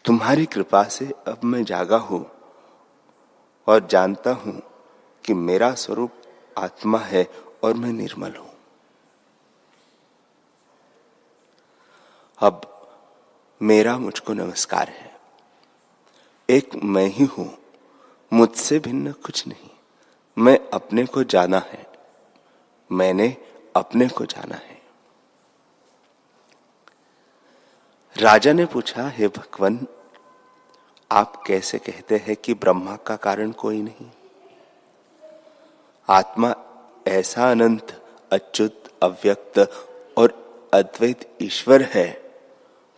तुम्हारी 0.06 0.46
कृपा 0.46 0.84
से 0.84 1.14
अब 1.28 1.40
मैं 1.44 1.64
जागा 1.64 1.98
हूँ। 1.98 2.37
और 3.68 3.88
जानता 3.88 4.32
हूँ 4.32 4.62
कि 5.26 5.34
मेरा 5.34 5.74
स्वरूप 5.74 6.12
आत्मा 6.58 7.00
है 7.00 7.28
और 7.64 7.74
मैं 7.74 7.90
निर्मल 7.90 8.36
हूँ। 8.36 8.54
अब 12.40 12.62
मेरा 13.62 13.98
मुझको 13.98 14.34
नमस्कार 14.34 14.90
है। 14.90 15.18
एक 16.50 16.76
मैं 16.76 17.06
ही 17.06 17.26
हूँ, 17.26 17.58
मुझसे 18.34 18.80
भिन्न 18.80 19.12
कुछ 19.12 19.48
नहीं। 19.48 19.70
मैं 20.38 20.70
अपने 20.70 21.06
को 21.06 21.24
जाना 21.24 21.58
है। 21.58 21.88
मैंने 22.92 23.38
अपने 23.76 24.08
को 24.08 24.26
जाना 24.26 24.56
है। 24.56 24.82
राजा 28.18 28.54
ने 28.54 28.66
पूछा, 28.66 29.10
हे 29.10 29.28
भगवान 29.28 29.88
आप 31.12 31.44
कैसे 31.46 31.78
कहते 31.78 32.18
हैं 32.18 32.36
कि 32.36 32.54
ब्रह्मा 32.54 32.96
का 32.96 33.16
कारण 33.16 33.52
कोई 33.52 33.82
नहीं? 33.82 34.12
आत्मा 36.10 36.56
ऐसा 37.08 37.52
अनंत, 37.52 38.06
अच्युत, 38.32 38.84
अव्यक्त 39.04 39.60
और 40.18 40.48
अद्वैत 40.74 41.38
ईश्वर 41.42 41.82
है, 41.82 42.32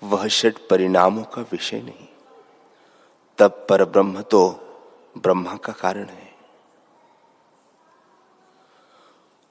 वह 0.03 0.27
षट 0.27 0.57
परिणामों 0.69 1.23
का 1.23 1.41
विषय 1.41 1.81
नहीं। 1.81 2.07
तब 3.37 3.67
पर 3.69 3.85
ब्रह्म 3.85 4.21
तो 4.21 4.49
ब्रह्मा 5.17 5.55
का 5.55 5.73
कारण 5.73 6.05
है। 6.05 6.33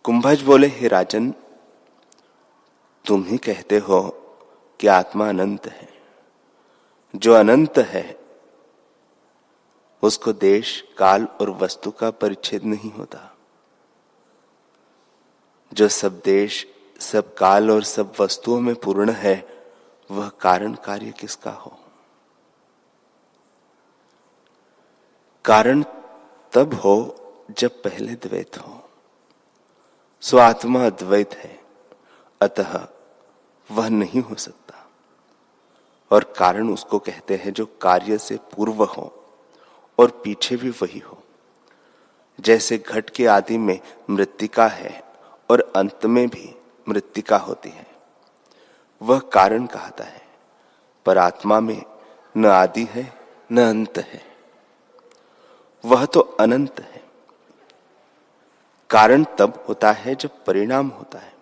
कुंभज 0.05 0.43
बोले, 0.43 0.67
हे 0.67 0.89
राजन, 0.89 1.31
तुम 3.07 3.25
ही 3.25 3.39
कहते 3.39 3.79
हो 3.79 4.09
कि 4.81 4.87
आत्मा 4.87 5.29
अनंत 5.29 5.67
है। 5.67 5.89
जो 7.17 7.35
अनंत 7.35 7.79
है 7.79 8.28
उसको 10.03 10.33
देश, 10.33 10.85
काल 10.99 11.25
और 11.25 11.51
वस्तु 11.51 11.91
का 11.91 12.11
परिच्छेद 12.11 12.65
नहीं 12.65 12.93
होता। 12.93 13.37
जो 15.73 15.89
सब 15.89 16.21
देश, 16.25 16.67
सब 17.01 17.35
काल 17.35 17.71
और 17.71 17.83
सब 17.83 18.13
वस्तुओं 18.21 18.61
में 18.61 18.75
पूर्ण 18.75 19.11
है, 19.11 19.65
वह 20.11 20.29
कारण 20.29 20.75
कार्य 20.75 21.11
किसका 21.11 21.51
हो? 21.51 21.79
कारण 25.45 25.83
तब 26.53 26.75
हो 26.75 27.15
जब 27.51 27.83
पहले 27.83 28.15
द्वैत 28.15 28.59
हो। 28.59 28.91
स्वात्मा 30.21 30.87
अद्वैत 30.87 31.35
है, 31.35 31.61
अतः 32.43 32.89
वह 33.71 33.89
नहीं 33.89 34.21
हो 34.21 34.35
सकता। 34.35 34.91
और 36.11 36.25
कारण 36.25 36.73
उसको 36.73 36.99
कहते 36.99 37.37
हैं 37.37 37.53
जो 37.53 37.67
कार्य 37.67 38.19
से 38.19 38.37
पूर्व 38.37 38.85
हो। 38.85 39.18
और 39.99 40.11
पीछे 40.11 40.57
भी 40.57 40.71
वही 40.71 40.99
हो। 40.99 41.23
जैसे 42.41 42.79
घट 42.79 43.11
के 43.11 43.27
आदि 43.27 43.59
में 43.59 43.81
मृतिका 44.11 44.67
है 44.67 45.03
और 45.51 45.73
अंत 45.77 46.07
में 46.07 46.29
भी 46.29 46.55
मृतिका 46.89 47.37
होती 47.37 47.69
है। 47.69 47.87
वह 49.03 49.19
कारण 49.19 49.67
कहता 49.67 50.05
है 50.05 50.29
पर 51.07 51.19
आत्मा 51.19 51.61
में 51.61 51.83
न 52.37 52.47
आदि 52.47 52.85
है, 52.91 53.15
न 53.53 53.61
अंत 53.61 53.99
है। 53.99 54.37
वह 55.85 56.05
तो 56.05 56.21
अनंत 56.21 56.81
है। 56.81 57.03
कारण 58.91 59.25
तब 59.25 59.65
होता 59.69 59.93
है 59.93 60.15
जब 60.15 60.45
परिणाम 60.45 60.89
होता 60.89 61.19
है। 61.19 61.35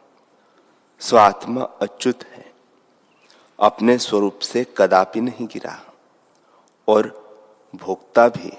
स्वात्मा 1.00 1.62
अच्युत 1.62 2.24
है। 2.24 2.52
अपने 3.60 3.98
स्वरूप 3.98 4.38
से 4.38 4.66
कदापि 4.76 5.20
नहीं 5.20 5.46
गिरा 5.46 5.94
और 6.88 7.25
भोक्ता 7.76 8.28
भी 8.28 8.52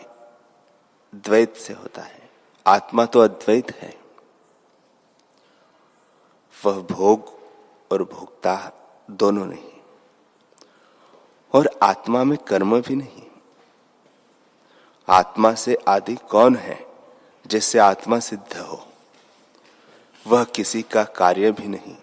द्वैत 1.16 1.56
से 1.56 1.74
होता 1.74 2.02
है। 2.02 2.30
आत्मा 2.68 3.06
तो 3.06 3.20
अद्वैत 3.20 3.76
है। 3.76 4.00
वह 6.66 6.80
भोग 6.80 7.40
और 7.92 8.04
भोक्ता 8.04 8.72
दोनों 9.12 9.46
नहीं। 9.46 9.72
और 11.54 11.70
आत्मा 11.84 12.24
में 12.24 12.38
कर्म 12.38 12.82
भी 12.82 12.96
नहीं। 12.96 13.24
आत्मा 15.10 15.54
से 15.54 15.78
आदि 15.88 16.16
कौन 16.16 16.56
है 16.56 16.86
जिससे 17.48 17.80
आत्मा 17.80 18.20
सिद्ध 18.20 18.58
हो? 18.58 18.88
वह 20.28 20.44
किसी 20.44 20.82
का 20.82 21.04
कार्य 21.04 21.52
भी 21.52 21.68
नहीं, 21.68 21.96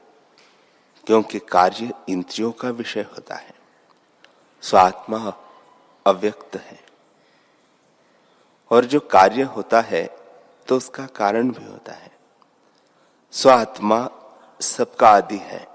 क्योंकि 1.06 1.38
कार्य 1.38 1.92
इंद्रियों 2.08 2.52
का 2.52 2.70
विषय 2.70 3.00
होता 3.00 3.34
है। 3.34 3.54
स्वात्मा 4.62 5.34
अव्यक्त 6.06 6.56
है। 6.56 6.83
और 8.70 8.84
जो 8.84 9.00
कार्य 9.00 9.42
होता 9.42 9.80
है 9.80 10.16
तो 10.68 10.76
उसका 10.76 11.06
कारण 11.06 11.50
भी 11.50 11.64
होता 11.64 11.92
है। 11.92 12.18
स्वात्मा 13.32 14.10
सबका 14.60 15.08
आदि 15.08 15.36
है। 15.36 15.68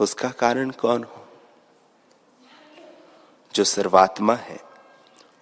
उसका 0.00 0.28
कारण 0.28 0.70
कौन 0.70 1.04
हो? 1.04 1.28
जो 3.54 3.64
सर्वात्मा 3.64 4.34
है 4.34 4.60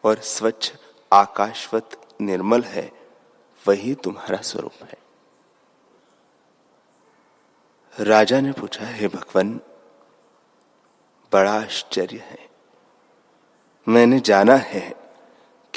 और 0.04 0.18
स्वच्छ, 0.18 0.72
आकाशवत, 1.12 2.14
निर्मल 2.20 2.62
है, 2.62 2.92
वही 3.68 3.94
तुम्हारा 3.94 4.36
स्वरूप 4.36 4.72
है। 4.82 4.98
राजा 8.04 8.40
ने 8.40 8.52
पूछा, 8.52 8.86
हे 8.86 9.08
भगवान, 9.08 9.60
बड़ा 11.32 11.52
आश्चर्य 11.52 12.16
है। 12.16 12.48
मैंने 13.88 14.20
जाना 14.20 14.54
है 14.54 15.07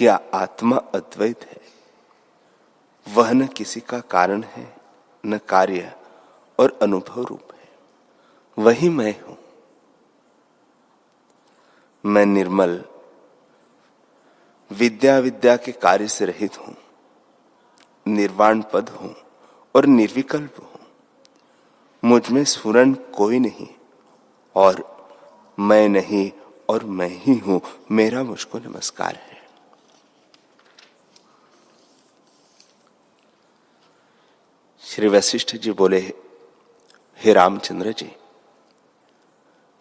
कि 0.02 0.08
आत्मा 0.08 0.78
अद्वैत 0.96 1.44
है? 1.44 1.60
वह 3.08 3.32
न 3.32 3.48
किसी 3.48 3.80
का 3.80 4.00
कारण 4.00 4.44
है, 4.44 4.76
न 5.24 5.38
कार्य 5.38 5.92
और 6.60 6.80
अनुभव 6.82 7.24
रूप 7.24 7.54
है। 7.54 7.70
वही 8.58 8.90
मैं 8.90 9.14
हूँ। 9.22 9.38
मैं 12.06 12.26
निर्मल 12.26 12.84
विद्या 14.72 15.18
विद्या 15.20 15.56
के 15.58 15.72
कार्य 15.72 16.08
से 16.08 16.26
रहित 16.26 16.58
हूँ, 16.60 16.76
निर्वाण 18.08 18.62
पद 18.74 18.90
हूँ 18.90 19.16
और 19.76 19.86
निर्विकल्प 19.86 20.56
हूँ। 20.60 20.80
मुझमें 22.04 22.44
स्फुरन 22.44 22.94
कोई 22.94 23.40
नहीं 23.40 23.68
और 24.56 24.84
मैं 25.60 25.90
नहीं 25.90 26.32
और 26.70 26.84
मैं 26.84 27.10
ही 27.10 27.38
हूँ। 27.38 27.62
मेरा 27.92 28.24
मुझको 28.24 28.60
नमस्कार 28.60 29.16
है। 29.16 29.31
श्री 34.92 35.08
वशिष्ठ 35.08 35.56
जी 35.56 35.72
बोले, 35.72 36.00
हे 37.20 37.34
रामचंद्र 37.34 37.92
जी, 37.92 38.10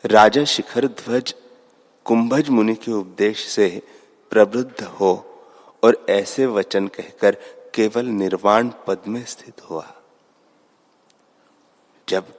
राजा 0.04 0.44
शिखर 0.44 0.86
ध्वज 0.86 1.34
कुंभज 2.04 2.48
मुनि 2.48 2.74
के 2.74 2.92
उपदेश 2.92 3.46
से 3.46 3.82
प्रवृद्ध 4.30 4.82
हो 4.82 5.12
और 5.84 6.06
ऐसे 6.10 6.46
वचन 6.46 6.86
कहकर 6.88 7.36
केवल 7.74 8.06
निर्वाण 8.06 8.70
पद 8.86 8.98
में 9.08 9.24
स्थित 9.24 9.62
हुआ। 9.70 9.86
जब 12.08 12.32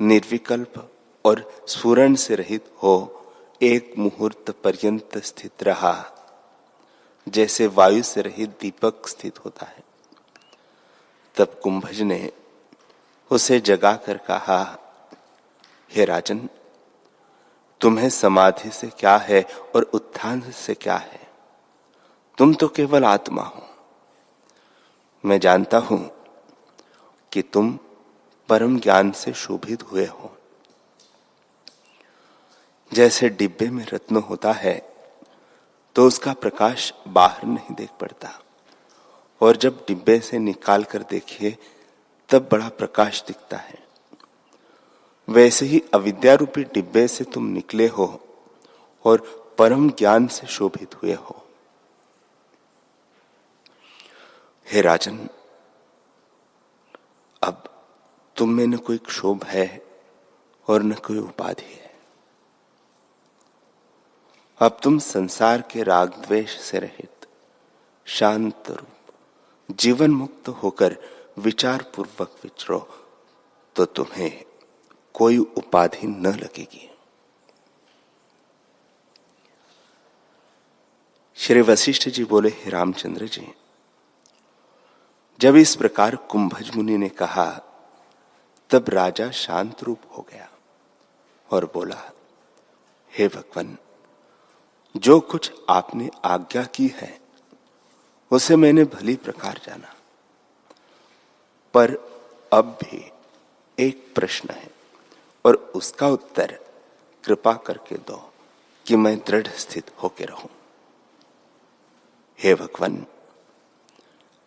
निर्विकल्प 0.00 0.92
और 1.24 1.64
स्फुरन 1.68 2.14
से 2.14 2.34
रहित 2.34 2.70
हो, 2.82 3.24
एक 3.62 3.92
मुहूर्त 3.98 4.50
पर्यंत 4.50 5.18
स्थित 5.18 5.62
रहा, 5.62 5.94
जैसे 7.28 7.66
वायु 7.66 8.02
से 8.02 8.22
रहित 8.22 8.58
दीपक 8.60 9.08
स्थित 9.08 9.44
होता 9.44 9.66
है। 9.66 9.87
तब 11.38 11.60
कुंभज 11.62 12.00
ने 12.02 12.32
उसे 13.30 13.58
जगाकर 13.60 14.16
कहा, 14.18 14.60
हे 15.90 16.04
राजन, 16.04 16.48
तुम्हें 17.80 18.08
समाधि 18.10 18.70
से 18.70 18.86
क्या 18.90 19.16
है 19.16 19.42
और 19.76 19.82
उत्थान 19.94 20.40
से 20.52 20.74
क्या 20.74 20.96
है? 20.96 21.20
तुम 22.38 22.54
तो 22.54 22.68
केवल 22.68 23.04
आत्मा 23.04 23.42
हो। 23.42 23.62
मैं 25.24 25.38
जानता 25.40 25.78
हूँ 25.78 26.00
कि 27.32 27.42
तुम 27.42 27.78
परम 28.48 28.78
ज्ञान 28.80 29.10
से 29.12 29.32
शोभित 29.34 29.82
हुए 29.82 30.06
हो। 30.06 30.30
जैसे 32.90 33.28
डिब्बे 33.28 33.68
में 33.70 33.84
रत्न 33.86 34.16
होता 34.28 34.52
है 34.52 34.76
तो 35.96 36.06
उसका 36.06 36.32
प्रकाश 36.32 36.92
बाहर 37.08 37.44
नहीं 37.44 37.74
देख 37.74 37.90
पड़ता। 38.00 38.30
और 39.40 39.56
जब 39.56 39.84
डिब्बे 39.88 40.20
से 40.20 40.38
निकाल 40.38 40.84
कर 40.84 41.02
देखिए, 41.02 41.56
तब 42.28 42.48
बड़ा 42.52 42.68
प्रकाश 42.68 43.24
दिखता 43.26 43.56
है। 43.56 43.86
वैसे 45.28 45.66
ही 45.66 45.82
अविद्या 45.94 46.34
रूपी 46.34 46.64
डिब्बे 46.64 47.08
से 47.08 47.24
तुम 47.24 47.44
निकले 47.44 47.86
हो 47.86 48.20
और 49.04 49.44
परम 49.58 49.90
ज्ञान 49.90 50.26
से 50.26 50.46
शोभित 50.46 50.94
हुए 50.94 51.12
हो। 51.12 51.46
हे 54.72 54.80
राजन, 54.80 55.28
अब 57.42 57.64
तुम 58.36 58.50
में 58.50 58.66
न 58.66 58.76
कोई 58.76 58.98
क्षोभ 58.98 59.44
है 59.44 59.82
और 60.68 60.82
न 60.82 60.92
कोई 60.92 61.18
उपाधि 61.18 61.72
है। 61.72 61.94
अब 64.58 64.80
तुम 64.82 64.98
संसार 64.98 65.60
के 65.60 65.82
राग 65.82 66.08
द्वेष 66.08 66.60
से 66.60 66.78
रहित, 66.78 67.26
शांत 68.06 68.70
रूप 68.70 68.97
जीवन 69.70 70.10
मुक्त 70.10 70.48
होकर 70.48 70.96
विचार 71.38 71.82
पूर्वक 71.96 72.36
विचरो 72.44 72.78
तो 73.76 73.84
तुम्हें 73.84 74.44
कोई 75.14 75.38
उपाधि 75.38 76.06
न 76.06 76.26
लगेगी। 76.26 76.90
श्री 81.38 81.60
वशिष्ठ 81.60 82.08
जी 82.08 82.24
बोले, 82.24 82.48
हे 82.48 82.70
रामचंद्र 82.70 83.26
जी, 83.26 83.46
जब 85.40 85.56
इस 85.56 85.76
प्रकार 85.76 86.16
कुंभज 86.16 86.70
मुनि 86.76 86.96
ने 86.98 87.08
कहा, 87.08 87.46
तब 88.70 88.84
राजा 88.88 89.30
शांत 89.30 89.82
रूप 89.82 90.00
हो 90.16 90.26
गया 90.32 90.48
और 91.50 91.64
बोला, 91.74 92.02
हे 93.12 93.28
भगवान, 93.28 93.76
जो 94.96 95.20
कुछ 95.20 95.52
आपने 95.68 96.10
आज्ञा 96.24 96.64
की 96.64 96.88
है 96.88 97.27
उसे 98.30 98.56
मैंने 98.56 98.84
भली 98.84 99.14
प्रकार 99.16 99.60
जाना। 99.66 99.94
पर 101.74 101.94
अब 102.52 102.78
भी 102.82 103.04
एक 103.78 104.12
प्रश्न 104.14 104.50
है 104.50 104.70
और 105.44 105.54
उसका 105.74 106.08
उत्तर 106.08 106.58
कृपा 107.24 107.52
करके 107.66 107.96
दो 107.98 108.16
कि 108.86 108.96
मैं 108.96 109.16
दृढ़ 109.18 109.46
स्थित 109.58 109.90
होके 110.02 110.24
रहूँ। 110.24 110.50
हे 112.38 112.54
भगवान, 112.54 113.04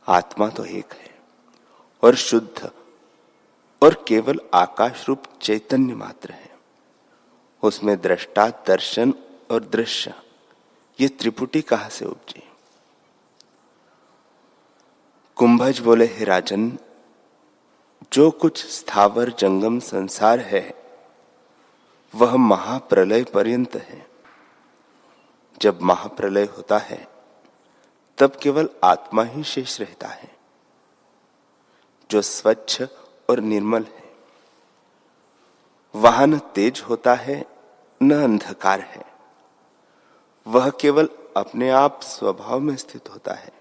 आत्मा 0.07 0.47
तो 0.49 0.65
एक 0.65 0.93
है 0.93 1.15
और 2.03 2.15
शुद्ध 2.15 2.71
और 3.81 4.03
केवल 4.07 4.39
आकाश 4.53 5.05
रूप 5.07 5.23
चैतन्य 5.41 5.95
मात्र 5.95 6.31
है। 6.31 6.49
उसमें 7.63 7.95
दृष्टा 8.01 8.47
दर्शन 8.67 9.13
और 9.51 9.63
दृश्य, 9.63 10.13
ये 10.99 11.07
त्रिपुटी 11.09 11.61
कहाँ 11.61 11.89
से 11.89 12.05
उपजी? 12.05 12.43
कुंभज 15.41 15.79
बोले, 15.79 16.05
हे 16.05 16.25
राजन, 16.25 16.77
जो 18.13 18.31
कुछ 18.31 18.65
स्थावर 18.65 19.29
जंगम 19.29 19.79
संसार 19.79 20.39
है, 20.39 20.83
वह 22.15 22.35
महाप्रलय 22.35 23.23
पर्यंत 23.23 23.75
है। 23.75 24.07
जब 25.61 25.81
महाप्रलय 25.81 26.43
होता 26.43 26.77
है, 26.77 27.07
तब 28.17 28.35
केवल 28.35 28.69
आत्मा 28.83 29.23
ही 29.23 29.43
शेष 29.43 29.79
रहता 29.79 30.07
है, 30.07 30.35
जो 32.11 32.21
स्वच्छ 32.21 32.83
और 33.29 33.39
निर्मल 33.39 33.83
है। 33.83 34.13
वहाँ 35.95 36.27
न 36.27 36.39
तेज 36.39 36.83
होता 36.89 37.13
है, 37.13 37.45
न 38.03 38.23
अंधकार 38.23 38.79
है। 38.79 39.05
वह 40.47 40.69
केवल 40.69 41.09
अपने 41.37 41.69
आप 41.69 42.01
स्वभाव 42.01 42.59
में 42.59 42.75
स्थित 42.75 43.09
होता 43.09 43.33
है। 43.33 43.60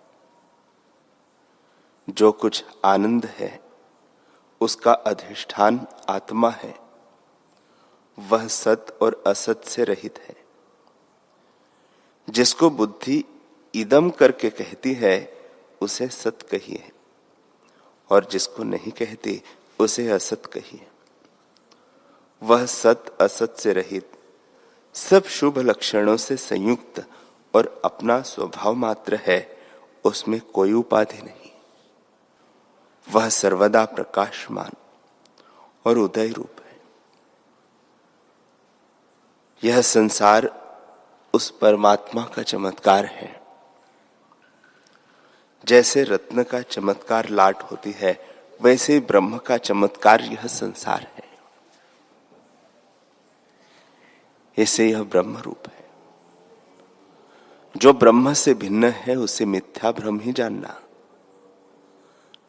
जो 2.11 2.33
कुछ 2.33 2.64
आनंद 2.85 3.27
है, 3.27 3.61
उसका 4.61 4.92
अधिष्ठान 4.92 5.87
आत्मा 6.09 6.51
है। 6.51 6.75
वह 8.18 8.46
सत 8.46 8.99
और 9.03 9.23
असत 9.27 9.62
से 9.64 9.85
रहित 9.85 10.18
है। 10.18 10.37
जिसको 12.31 12.70
बुद्धि 12.70 13.25
इदम 13.75 14.11
करके 14.11 14.51
कहती 14.51 14.92
है, 14.92 15.33
उसे 15.81 16.09
सत 16.09 16.38
कहिए 16.51 16.92
और 18.11 18.25
जिसको 18.25 18.62
नहीं 18.62 18.92
कहती, 18.92 19.42
उसे 19.79 20.09
असत 20.09 20.46
कहिए 20.46 20.87
वह 22.42 22.66
सत 22.66 23.16
असत 23.20 23.57
से 23.59 23.73
रहित, 23.73 24.12
सब 24.94 25.25
शुभ 25.25 25.59
लक्षणों 25.59 26.16
से 26.16 26.37
संयुक्त 26.37 27.07
और 27.55 27.83
अपना 27.85 28.23
स्वभाव 28.23 28.75
मात्र 28.75 29.16
है, 29.16 29.59
उसमें 30.05 30.40
कोई 30.40 30.73
उपाधि 30.73 31.23
नहीं। 31.23 31.39
वह 33.11 33.29
सर्वदा 33.29 33.85
प्रकाशमान 33.85 34.70
और 35.87 35.99
उदय 35.99 36.29
रूप 36.29 36.51
है। 36.66 36.81
यह 39.64 39.81
संसार 39.81 40.61
उस 41.35 41.51
परमात्मा 41.51 42.25
का 42.25 42.42
चमत्कार 42.42 43.07
है। 43.07 43.40
जैसे 45.64 46.05
रत्न 46.05 46.42
का 46.42 46.61
चमत्कार 46.61 47.29
लाट 47.29 47.62
होती 47.62 47.90
है, 47.90 48.29
वैसे 48.62 49.01
ब्रह्म 49.01 49.38
का 49.38 49.57
चमत्कार 49.57 50.20
यह 50.20 50.46
संसार 50.46 51.01
है। 51.01 51.31
ऐसे 54.59 54.90
यह 54.90 55.03
ब्रह्म 55.03 55.37
रूप 55.37 55.68
है। 55.68 55.90
जो 57.77 57.92
ब्रह्म 57.92 58.33
से 58.33 58.55
भिन्न 58.55 58.85
है, 58.85 59.16
उसे 59.16 59.44
मिथ्या 59.44 59.92
ब्रह्म 59.92 60.20
ही 60.20 60.33
जानना। 60.33 60.81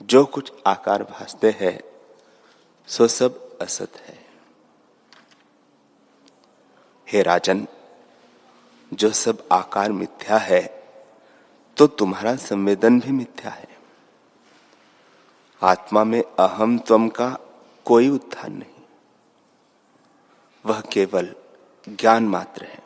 जो 0.02 0.26
कुछ 0.26 0.52
आकार 0.68 1.04
भासते 1.04 1.50
हैं, 1.60 1.80
सो 2.88 3.08
सब 3.08 3.58
असत 3.60 3.98
है। 3.98 4.20
हे 7.08 7.22
राजन, 7.22 7.68
जो 8.92 9.10
सब 9.12 9.48
आकार 9.52 9.92
मिथ्या 9.92 10.38
है 10.38 10.62
तो 11.78 11.88
तुम्हारा 11.88 12.36
संवेदन 12.36 13.00
भी 13.00 13.12
मिथ्या 13.12 13.52
है। 13.52 13.68
आत्मा 15.62 16.04
में 16.04 16.22
अहम 16.40 16.78
त्वम 16.80 17.10
का 17.10 17.30
कोई 17.86 18.10
उत्थान 18.10 18.54
नहीं। 18.54 18.84
वह 20.66 20.82
केवल 20.82 21.36
ज्ञान 21.90 22.28
मात्र 22.28 22.64
है। 22.64 22.80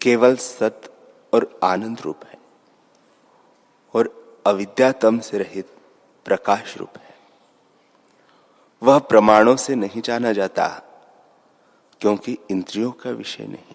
केवल 0.00 0.36
सत 0.36 0.92
और 1.34 1.58
आनंद 1.62 2.00
रूप 2.00 2.24
है। 2.24 2.37
अविद्यातम 4.48 5.18
से 5.18 5.38
रहित 5.38 5.76
प्रकाश 6.24 6.76
रूप 6.76 6.98
है। 6.98 7.14
वह 8.82 8.98
प्रमाणों 8.98 9.56
से 9.56 9.74
नहीं 9.74 10.02
जाना 10.02 10.32
जाता, 10.32 10.68
क्योंकि 12.00 12.38
इंद्रियों 12.50 12.92
का 12.92 13.10
विषय 13.10 13.46
नहीं। 13.46 13.74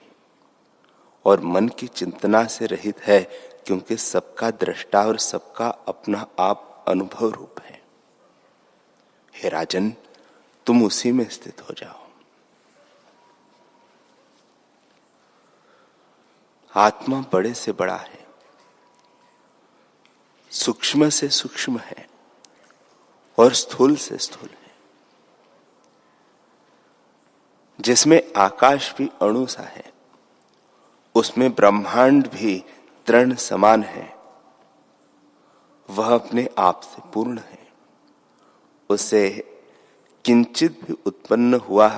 और 1.26 1.42
मन 1.42 1.68
की 1.68 1.88
चिंतना 1.88 2.46
से 2.46 2.66
रहित 2.66 3.02
है, 3.02 3.22
क्योंकि 3.66 3.98
सबका 3.98 4.52
दृष्टा 4.52 5.02
और 5.02 5.18
सबका 5.18 5.68
अपना 5.70 6.28
आप 6.40 6.86
अनुभव 6.88 7.30
रूप 7.30 7.56
है। 7.62 7.84
हे 9.36 9.50
राजन, 9.50 9.94
तुम 10.66 10.86
उसी 10.86 11.12
में 11.12 11.30
स्थित 11.30 11.62
हो 11.62 11.74
जाओ। 11.74 12.08
आत्मा 16.76 17.26
बड़े 17.34 17.54
से 17.54 17.72
बड़ा 17.72 17.96
है। 17.96 18.23
सूक्ष्म 20.54 21.10
से 21.10 21.30
सूक्ष्म 21.30 21.78
है 21.78 22.10
और 23.40 23.54
स्थूल 23.54 23.96
से 23.96 24.18
स्थूल 24.18 24.50
है। 24.50 24.72
जिसमें 27.82 28.34
आकाश 28.34 28.96
भी 28.98 29.12
अणु 29.22 29.46
सा 29.46 29.64
है, 29.64 29.94
उसमें 31.16 31.54
ब्रह्मांड 31.54 32.28
भी 32.28 32.66
तृण 33.06 33.36
समान 33.36 33.84
है, 33.84 34.18
वह 35.90 36.16
अपने 36.16 36.50
आप 36.58 36.82
से 36.82 37.12
पूर्ण 37.14 37.38
है। 37.38 37.68
उसे 38.90 39.30
किंचित 40.26 40.80
भी 40.84 40.94
उत्पन्न 41.06 41.54
हुआ 41.54 41.90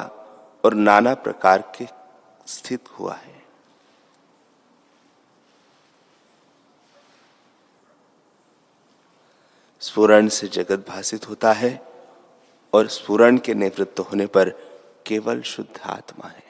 और 0.65 0.73
नाना 0.73 1.13
प्रकार 1.13 1.73
के 1.77 1.87
स्थित 2.47 2.99
हुआ 2.99 3.13
है। 3.13 3.34
स्फुरण 9.85 10.27
से 10.27 10.47
जगत 10.47 10.85
भाषित 10.87 11.27
होता 11.29 11.51
है 11.53 11.71
और 12.73 12.87
स्फुरण 12.87 13.37
के 13.37 13.53
निवृत्त 13.53 13.99
होने 14.01 14.25
पर 14.27 14.49
केवल 15.05 15.41
शुद्ध 15.41 15.79
आत्मा 15.81 16.27
है। 16.27 16.43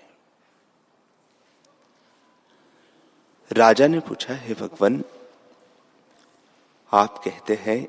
राजा 3.51 3.87
ने 3.87 3.99
पूछा, 3.99 4.33
हे 4.33 4.53
भगवान, 4.53 5.03
आप 6.91 7.17
कहते 7.17 7.55
हैं 7.55 7.87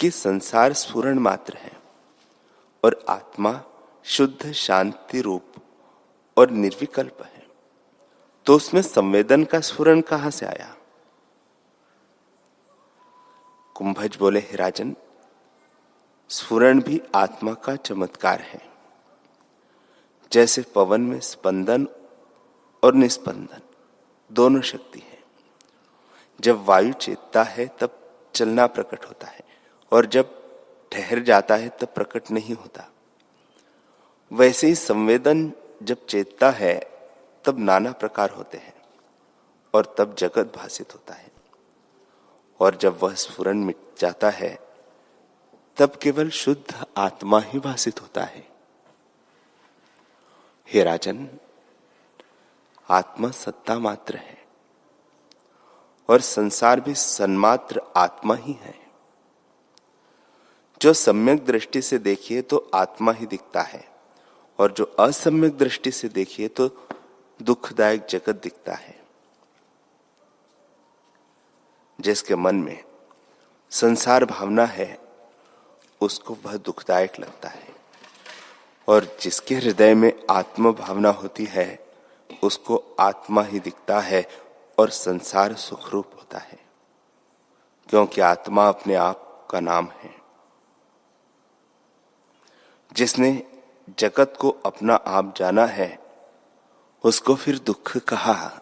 कि 0.00 0.10
संसार 0.10 0.72
स्फुरण 0.72 1.18
मात्र 1.18 1.56
है 1.56 1.72
और 2.84 3.04
आत्मा 3.08 3.60
शुद्ध, 4.04 4.52
शांति 4.52 5.20
रूप 5.20 5.54
और 6.36 6.50
निर्विकल्प 6.50 7.22
है 7.24 7.46
तो 8.46 8.56
उसमें 8.56 8.82
संवेदन 8.82 9.44
का 9.44 9.60
स्फुरण 9.60 10.00
कहाँ 10.00 10.30
से 10.30 10.46
आया? 10.46 10.74
कुंभज 13.78 14.16
बोले, 14.16 14.40
हे 14.40 14.56
राजन 14.56 14.96
स्फुरण 16.28 16.82
भी 16.82 17.02
आत्मा 17.14 17.54
का 17.54 17.76
चमत्कार 17.76 18.40
है। 18.40 18.62
जैसे 20.32 20.62
पवन 20.62 21.00
में 21.00 21.20
स्पंदन 21.20 21.88
और 22.84 22.94
निस्पंदन, 22.94 23.60
दोनों 24.32 24.60
शक्ति 24.60 24.98
है। 24.98 25.18
जब 26.40 26.64
वायु 26.64 26.92
चेतता 26.92 27.42
है, 27.42 27.66
तब 27.66 28.14
चलना 28.34 28.66
प्रकट 28.66 29.04
होता 29.04 29.26
है, 29.26 29.40
और 29.92 30.06
जब 30.06 30.52
ठहर 30.92 31.18
जाता 31.18 31.56
है, 31.56 31.68
तब 31.68 31.86
प्रकट 31.86 32.30
नहीं 32.30 32.54
होता। 32.54 32.90
वैसे 34.32 34.66
ही 34.66 34.74
संवेदन 34.74 35.52
जब 35.82 36.06
चेतता 36.06 36.50
है, 36.50 36.80
तब 37.44 37.58
नाना 37.58 37.92
प्रकार 37.92 38.30
होते 38.30 38.58
हैं, 38.58 38.74
और 39.74 39.94
तब 39.98 40.14
जगत 40.14 40.52
भाषित 40.56 40.94
होता 40.94 41.14
है। 41.14 41.37
और 42.60 42.76
जब 42.76 42.98
वह 43.02 43.14
स्फुरन 43.14 43.56
मिट 43.56 43.76
जाता 43.98 44.30
है, 44.30 44.58
तब 45.76 45.96
केवल 45.96 46.30
शुद्ध 46.30 46.86
आत्मा 46.96 47.40
ही 47.40 47.58
भाषित 47.58 48.00
होता 48.02 48.22
है। 48.22 48.46
हे 50.68 50.82
राजन, 50.82 51.28
आत्मा 52.88 53.30
सत्ता 53.30 53.78
मात्र 53.78 54.16
है 54.16 54.36
और 56.08 56.20
संसार 56.20 56.80
भी 56.80 56.94
सन्मात्र 56.94 57.82
आत्मा 57.96 58.34
ही 58.34 58.52
है। 58.52 58.74
जो 60.80 60.92
सम्यक 60.92 61.44
दृष्टि 61.44 61.82
से 61.82 61.98
देखिए 61.98 62.42
तो 62.42 62.70
आत्मा 62.74 63.12
ही 63.12 63.26
दिखता 63.26 63.62
है 63.62 63.84
और 64.58 64.72
जो 64.72 64.84
असम्यक 64.84 65.56
दृष्टि 65.58 65.90
से 65.90 66.08
देखिए 66.08 66.48
तो 66.48 66.68
दुखदायक 67.40 68.06
जगत 68.06 68.40
दिखता 68.42 68.74
है। 68.74 68.97
जिसके 72.00 72.34
मन 72.34 72.54
में 72.54 72.84
संसार 73.70 74.24
भावना 74.24 74.64
है, 74.64 74.98
उसको 76.00 76.34
वह 76.34 76.56
दुखदायक 76.56 77.20
लगता 77.20 77.48
है। 77.48 77.68
और 78.88 79.16
जिसके 79.20 79.54
हृदय 79.54 79.94
में 79.94 80.12
आत्म 80.30 80.72
भावना 80.72 81.08
होती 81.08 81.44
है, 81.44 81.86
उसको 82.42 82.96
आत्मा 83.00 83.42
ही 83.42 83.60
दिखता 83.60 84.00
है 84.00 84.28
और 84.78 84.90
संसार 84.90 85.54
सुखरूप 85.54 86.10
होता 86.14 86.38
है। 86.38 86.58
क्योंकि 87.88 88.20
आत्मा 88.20 88.68
अपने 88.68 88.94
आप 88.94 89.48
का 89.50 89.60
नाम 89.60 89.88
है। 89.88 90.14
जिसने 92.92 93.60
जगत 93.98 94.34
को 94.40 94.50
अपना 94.50 94.94
आप 94.94 95.34
जाना 95.36 95.66
है, 95.66 95.98
उसको 97.04 97.34
फिर 97.34 97.58
दुख 97.58 97.96
कहा। 97.96 98.60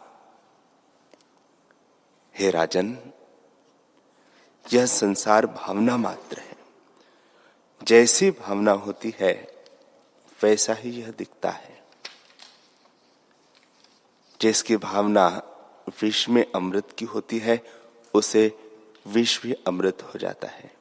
हे 2.38 2.50
राजन 2.50 2.98
यह 4.72 4.86
संसार 4.86 5.46
भावना 5.46 5.96
मात्र 5.96 6.38
है। 6.38 6.56
जैसी 7.82 8.30
भावना 8.30 8.72
होती 8.72 9.14
है, 9.18 9.64
वैसा 10.42 10.72
ही 10.72 10.90
यह 10.90 11.14
दिखता 11.18 11.50
है। 11.50 11.84
जिसकी 14.40 14.76
भावना 14.76 15.42
विष 16.02 16.28
में 16.28 16.52
अमृत 16.54 16.88
की 16.98 17.04
होती 17.04 17.38
है, 17.38 17.62
उसे 18.14 18.70
विष 19.06 19.42
भी 19.42 19.52
अमृत 19.52 20.02
हो 20.02 20.18
जाता 20.18 20.48
है। 20.48 20.74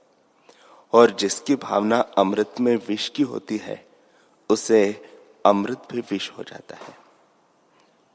और 0.93 1.11
जिसकी 1.11 1.55
भावना 1.55 1.99
अमृत 1.99 2.55
में 2.59 2.75
विष 2.87 3.09
की 3.09 3.23
होती 3.23 3.57
है, 3.57 3.87
उसे 4.49 5.05
अमृत 5.45 5.87
भी 5.91 5.99
विष 5.99 6.31
हो 6.31 6.43
जाता 6.43 6.75
है। 6.75 6.97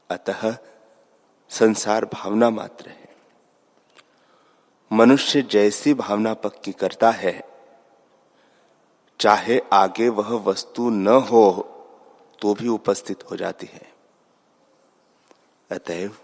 अतः 0.09 0.57
संसार 1.49 2.05
भावना 2.05 2.49
मात्र 2.49 2.89
है। 2.89 3.00
मनुष्य 4.93 5.41
जैसी 5.41 5.93
भावना 5.93 6.33
पक्की 6.33 6.71
करता 6.71 7.11
है। 7.11 7.43
चाहे 9.19 9.61
आगे 9.73 10.09
वह 10.09 10.29
वस्तु 10.29 10.89
न 10.89 11.07
हो 11.07 11.61
तो 12.41 12.53
भी 12.53 12.67
उपस्थित 12.67 13.23
हो 13.31 13.35
जाती 13.35 13.65
है। 13.65 13.93
अतएव, 15.71 16.17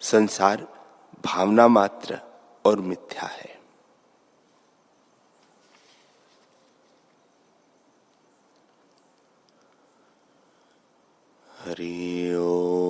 संसार 0.00 0.68
भावना 1.24 1.68
मात्र 1.68 2.20
और 2.64 2.80
मिथ्या 2.80 3.22
है। 3.22 3.60
हरि 11.58 11.74
हरि 11.74 12.89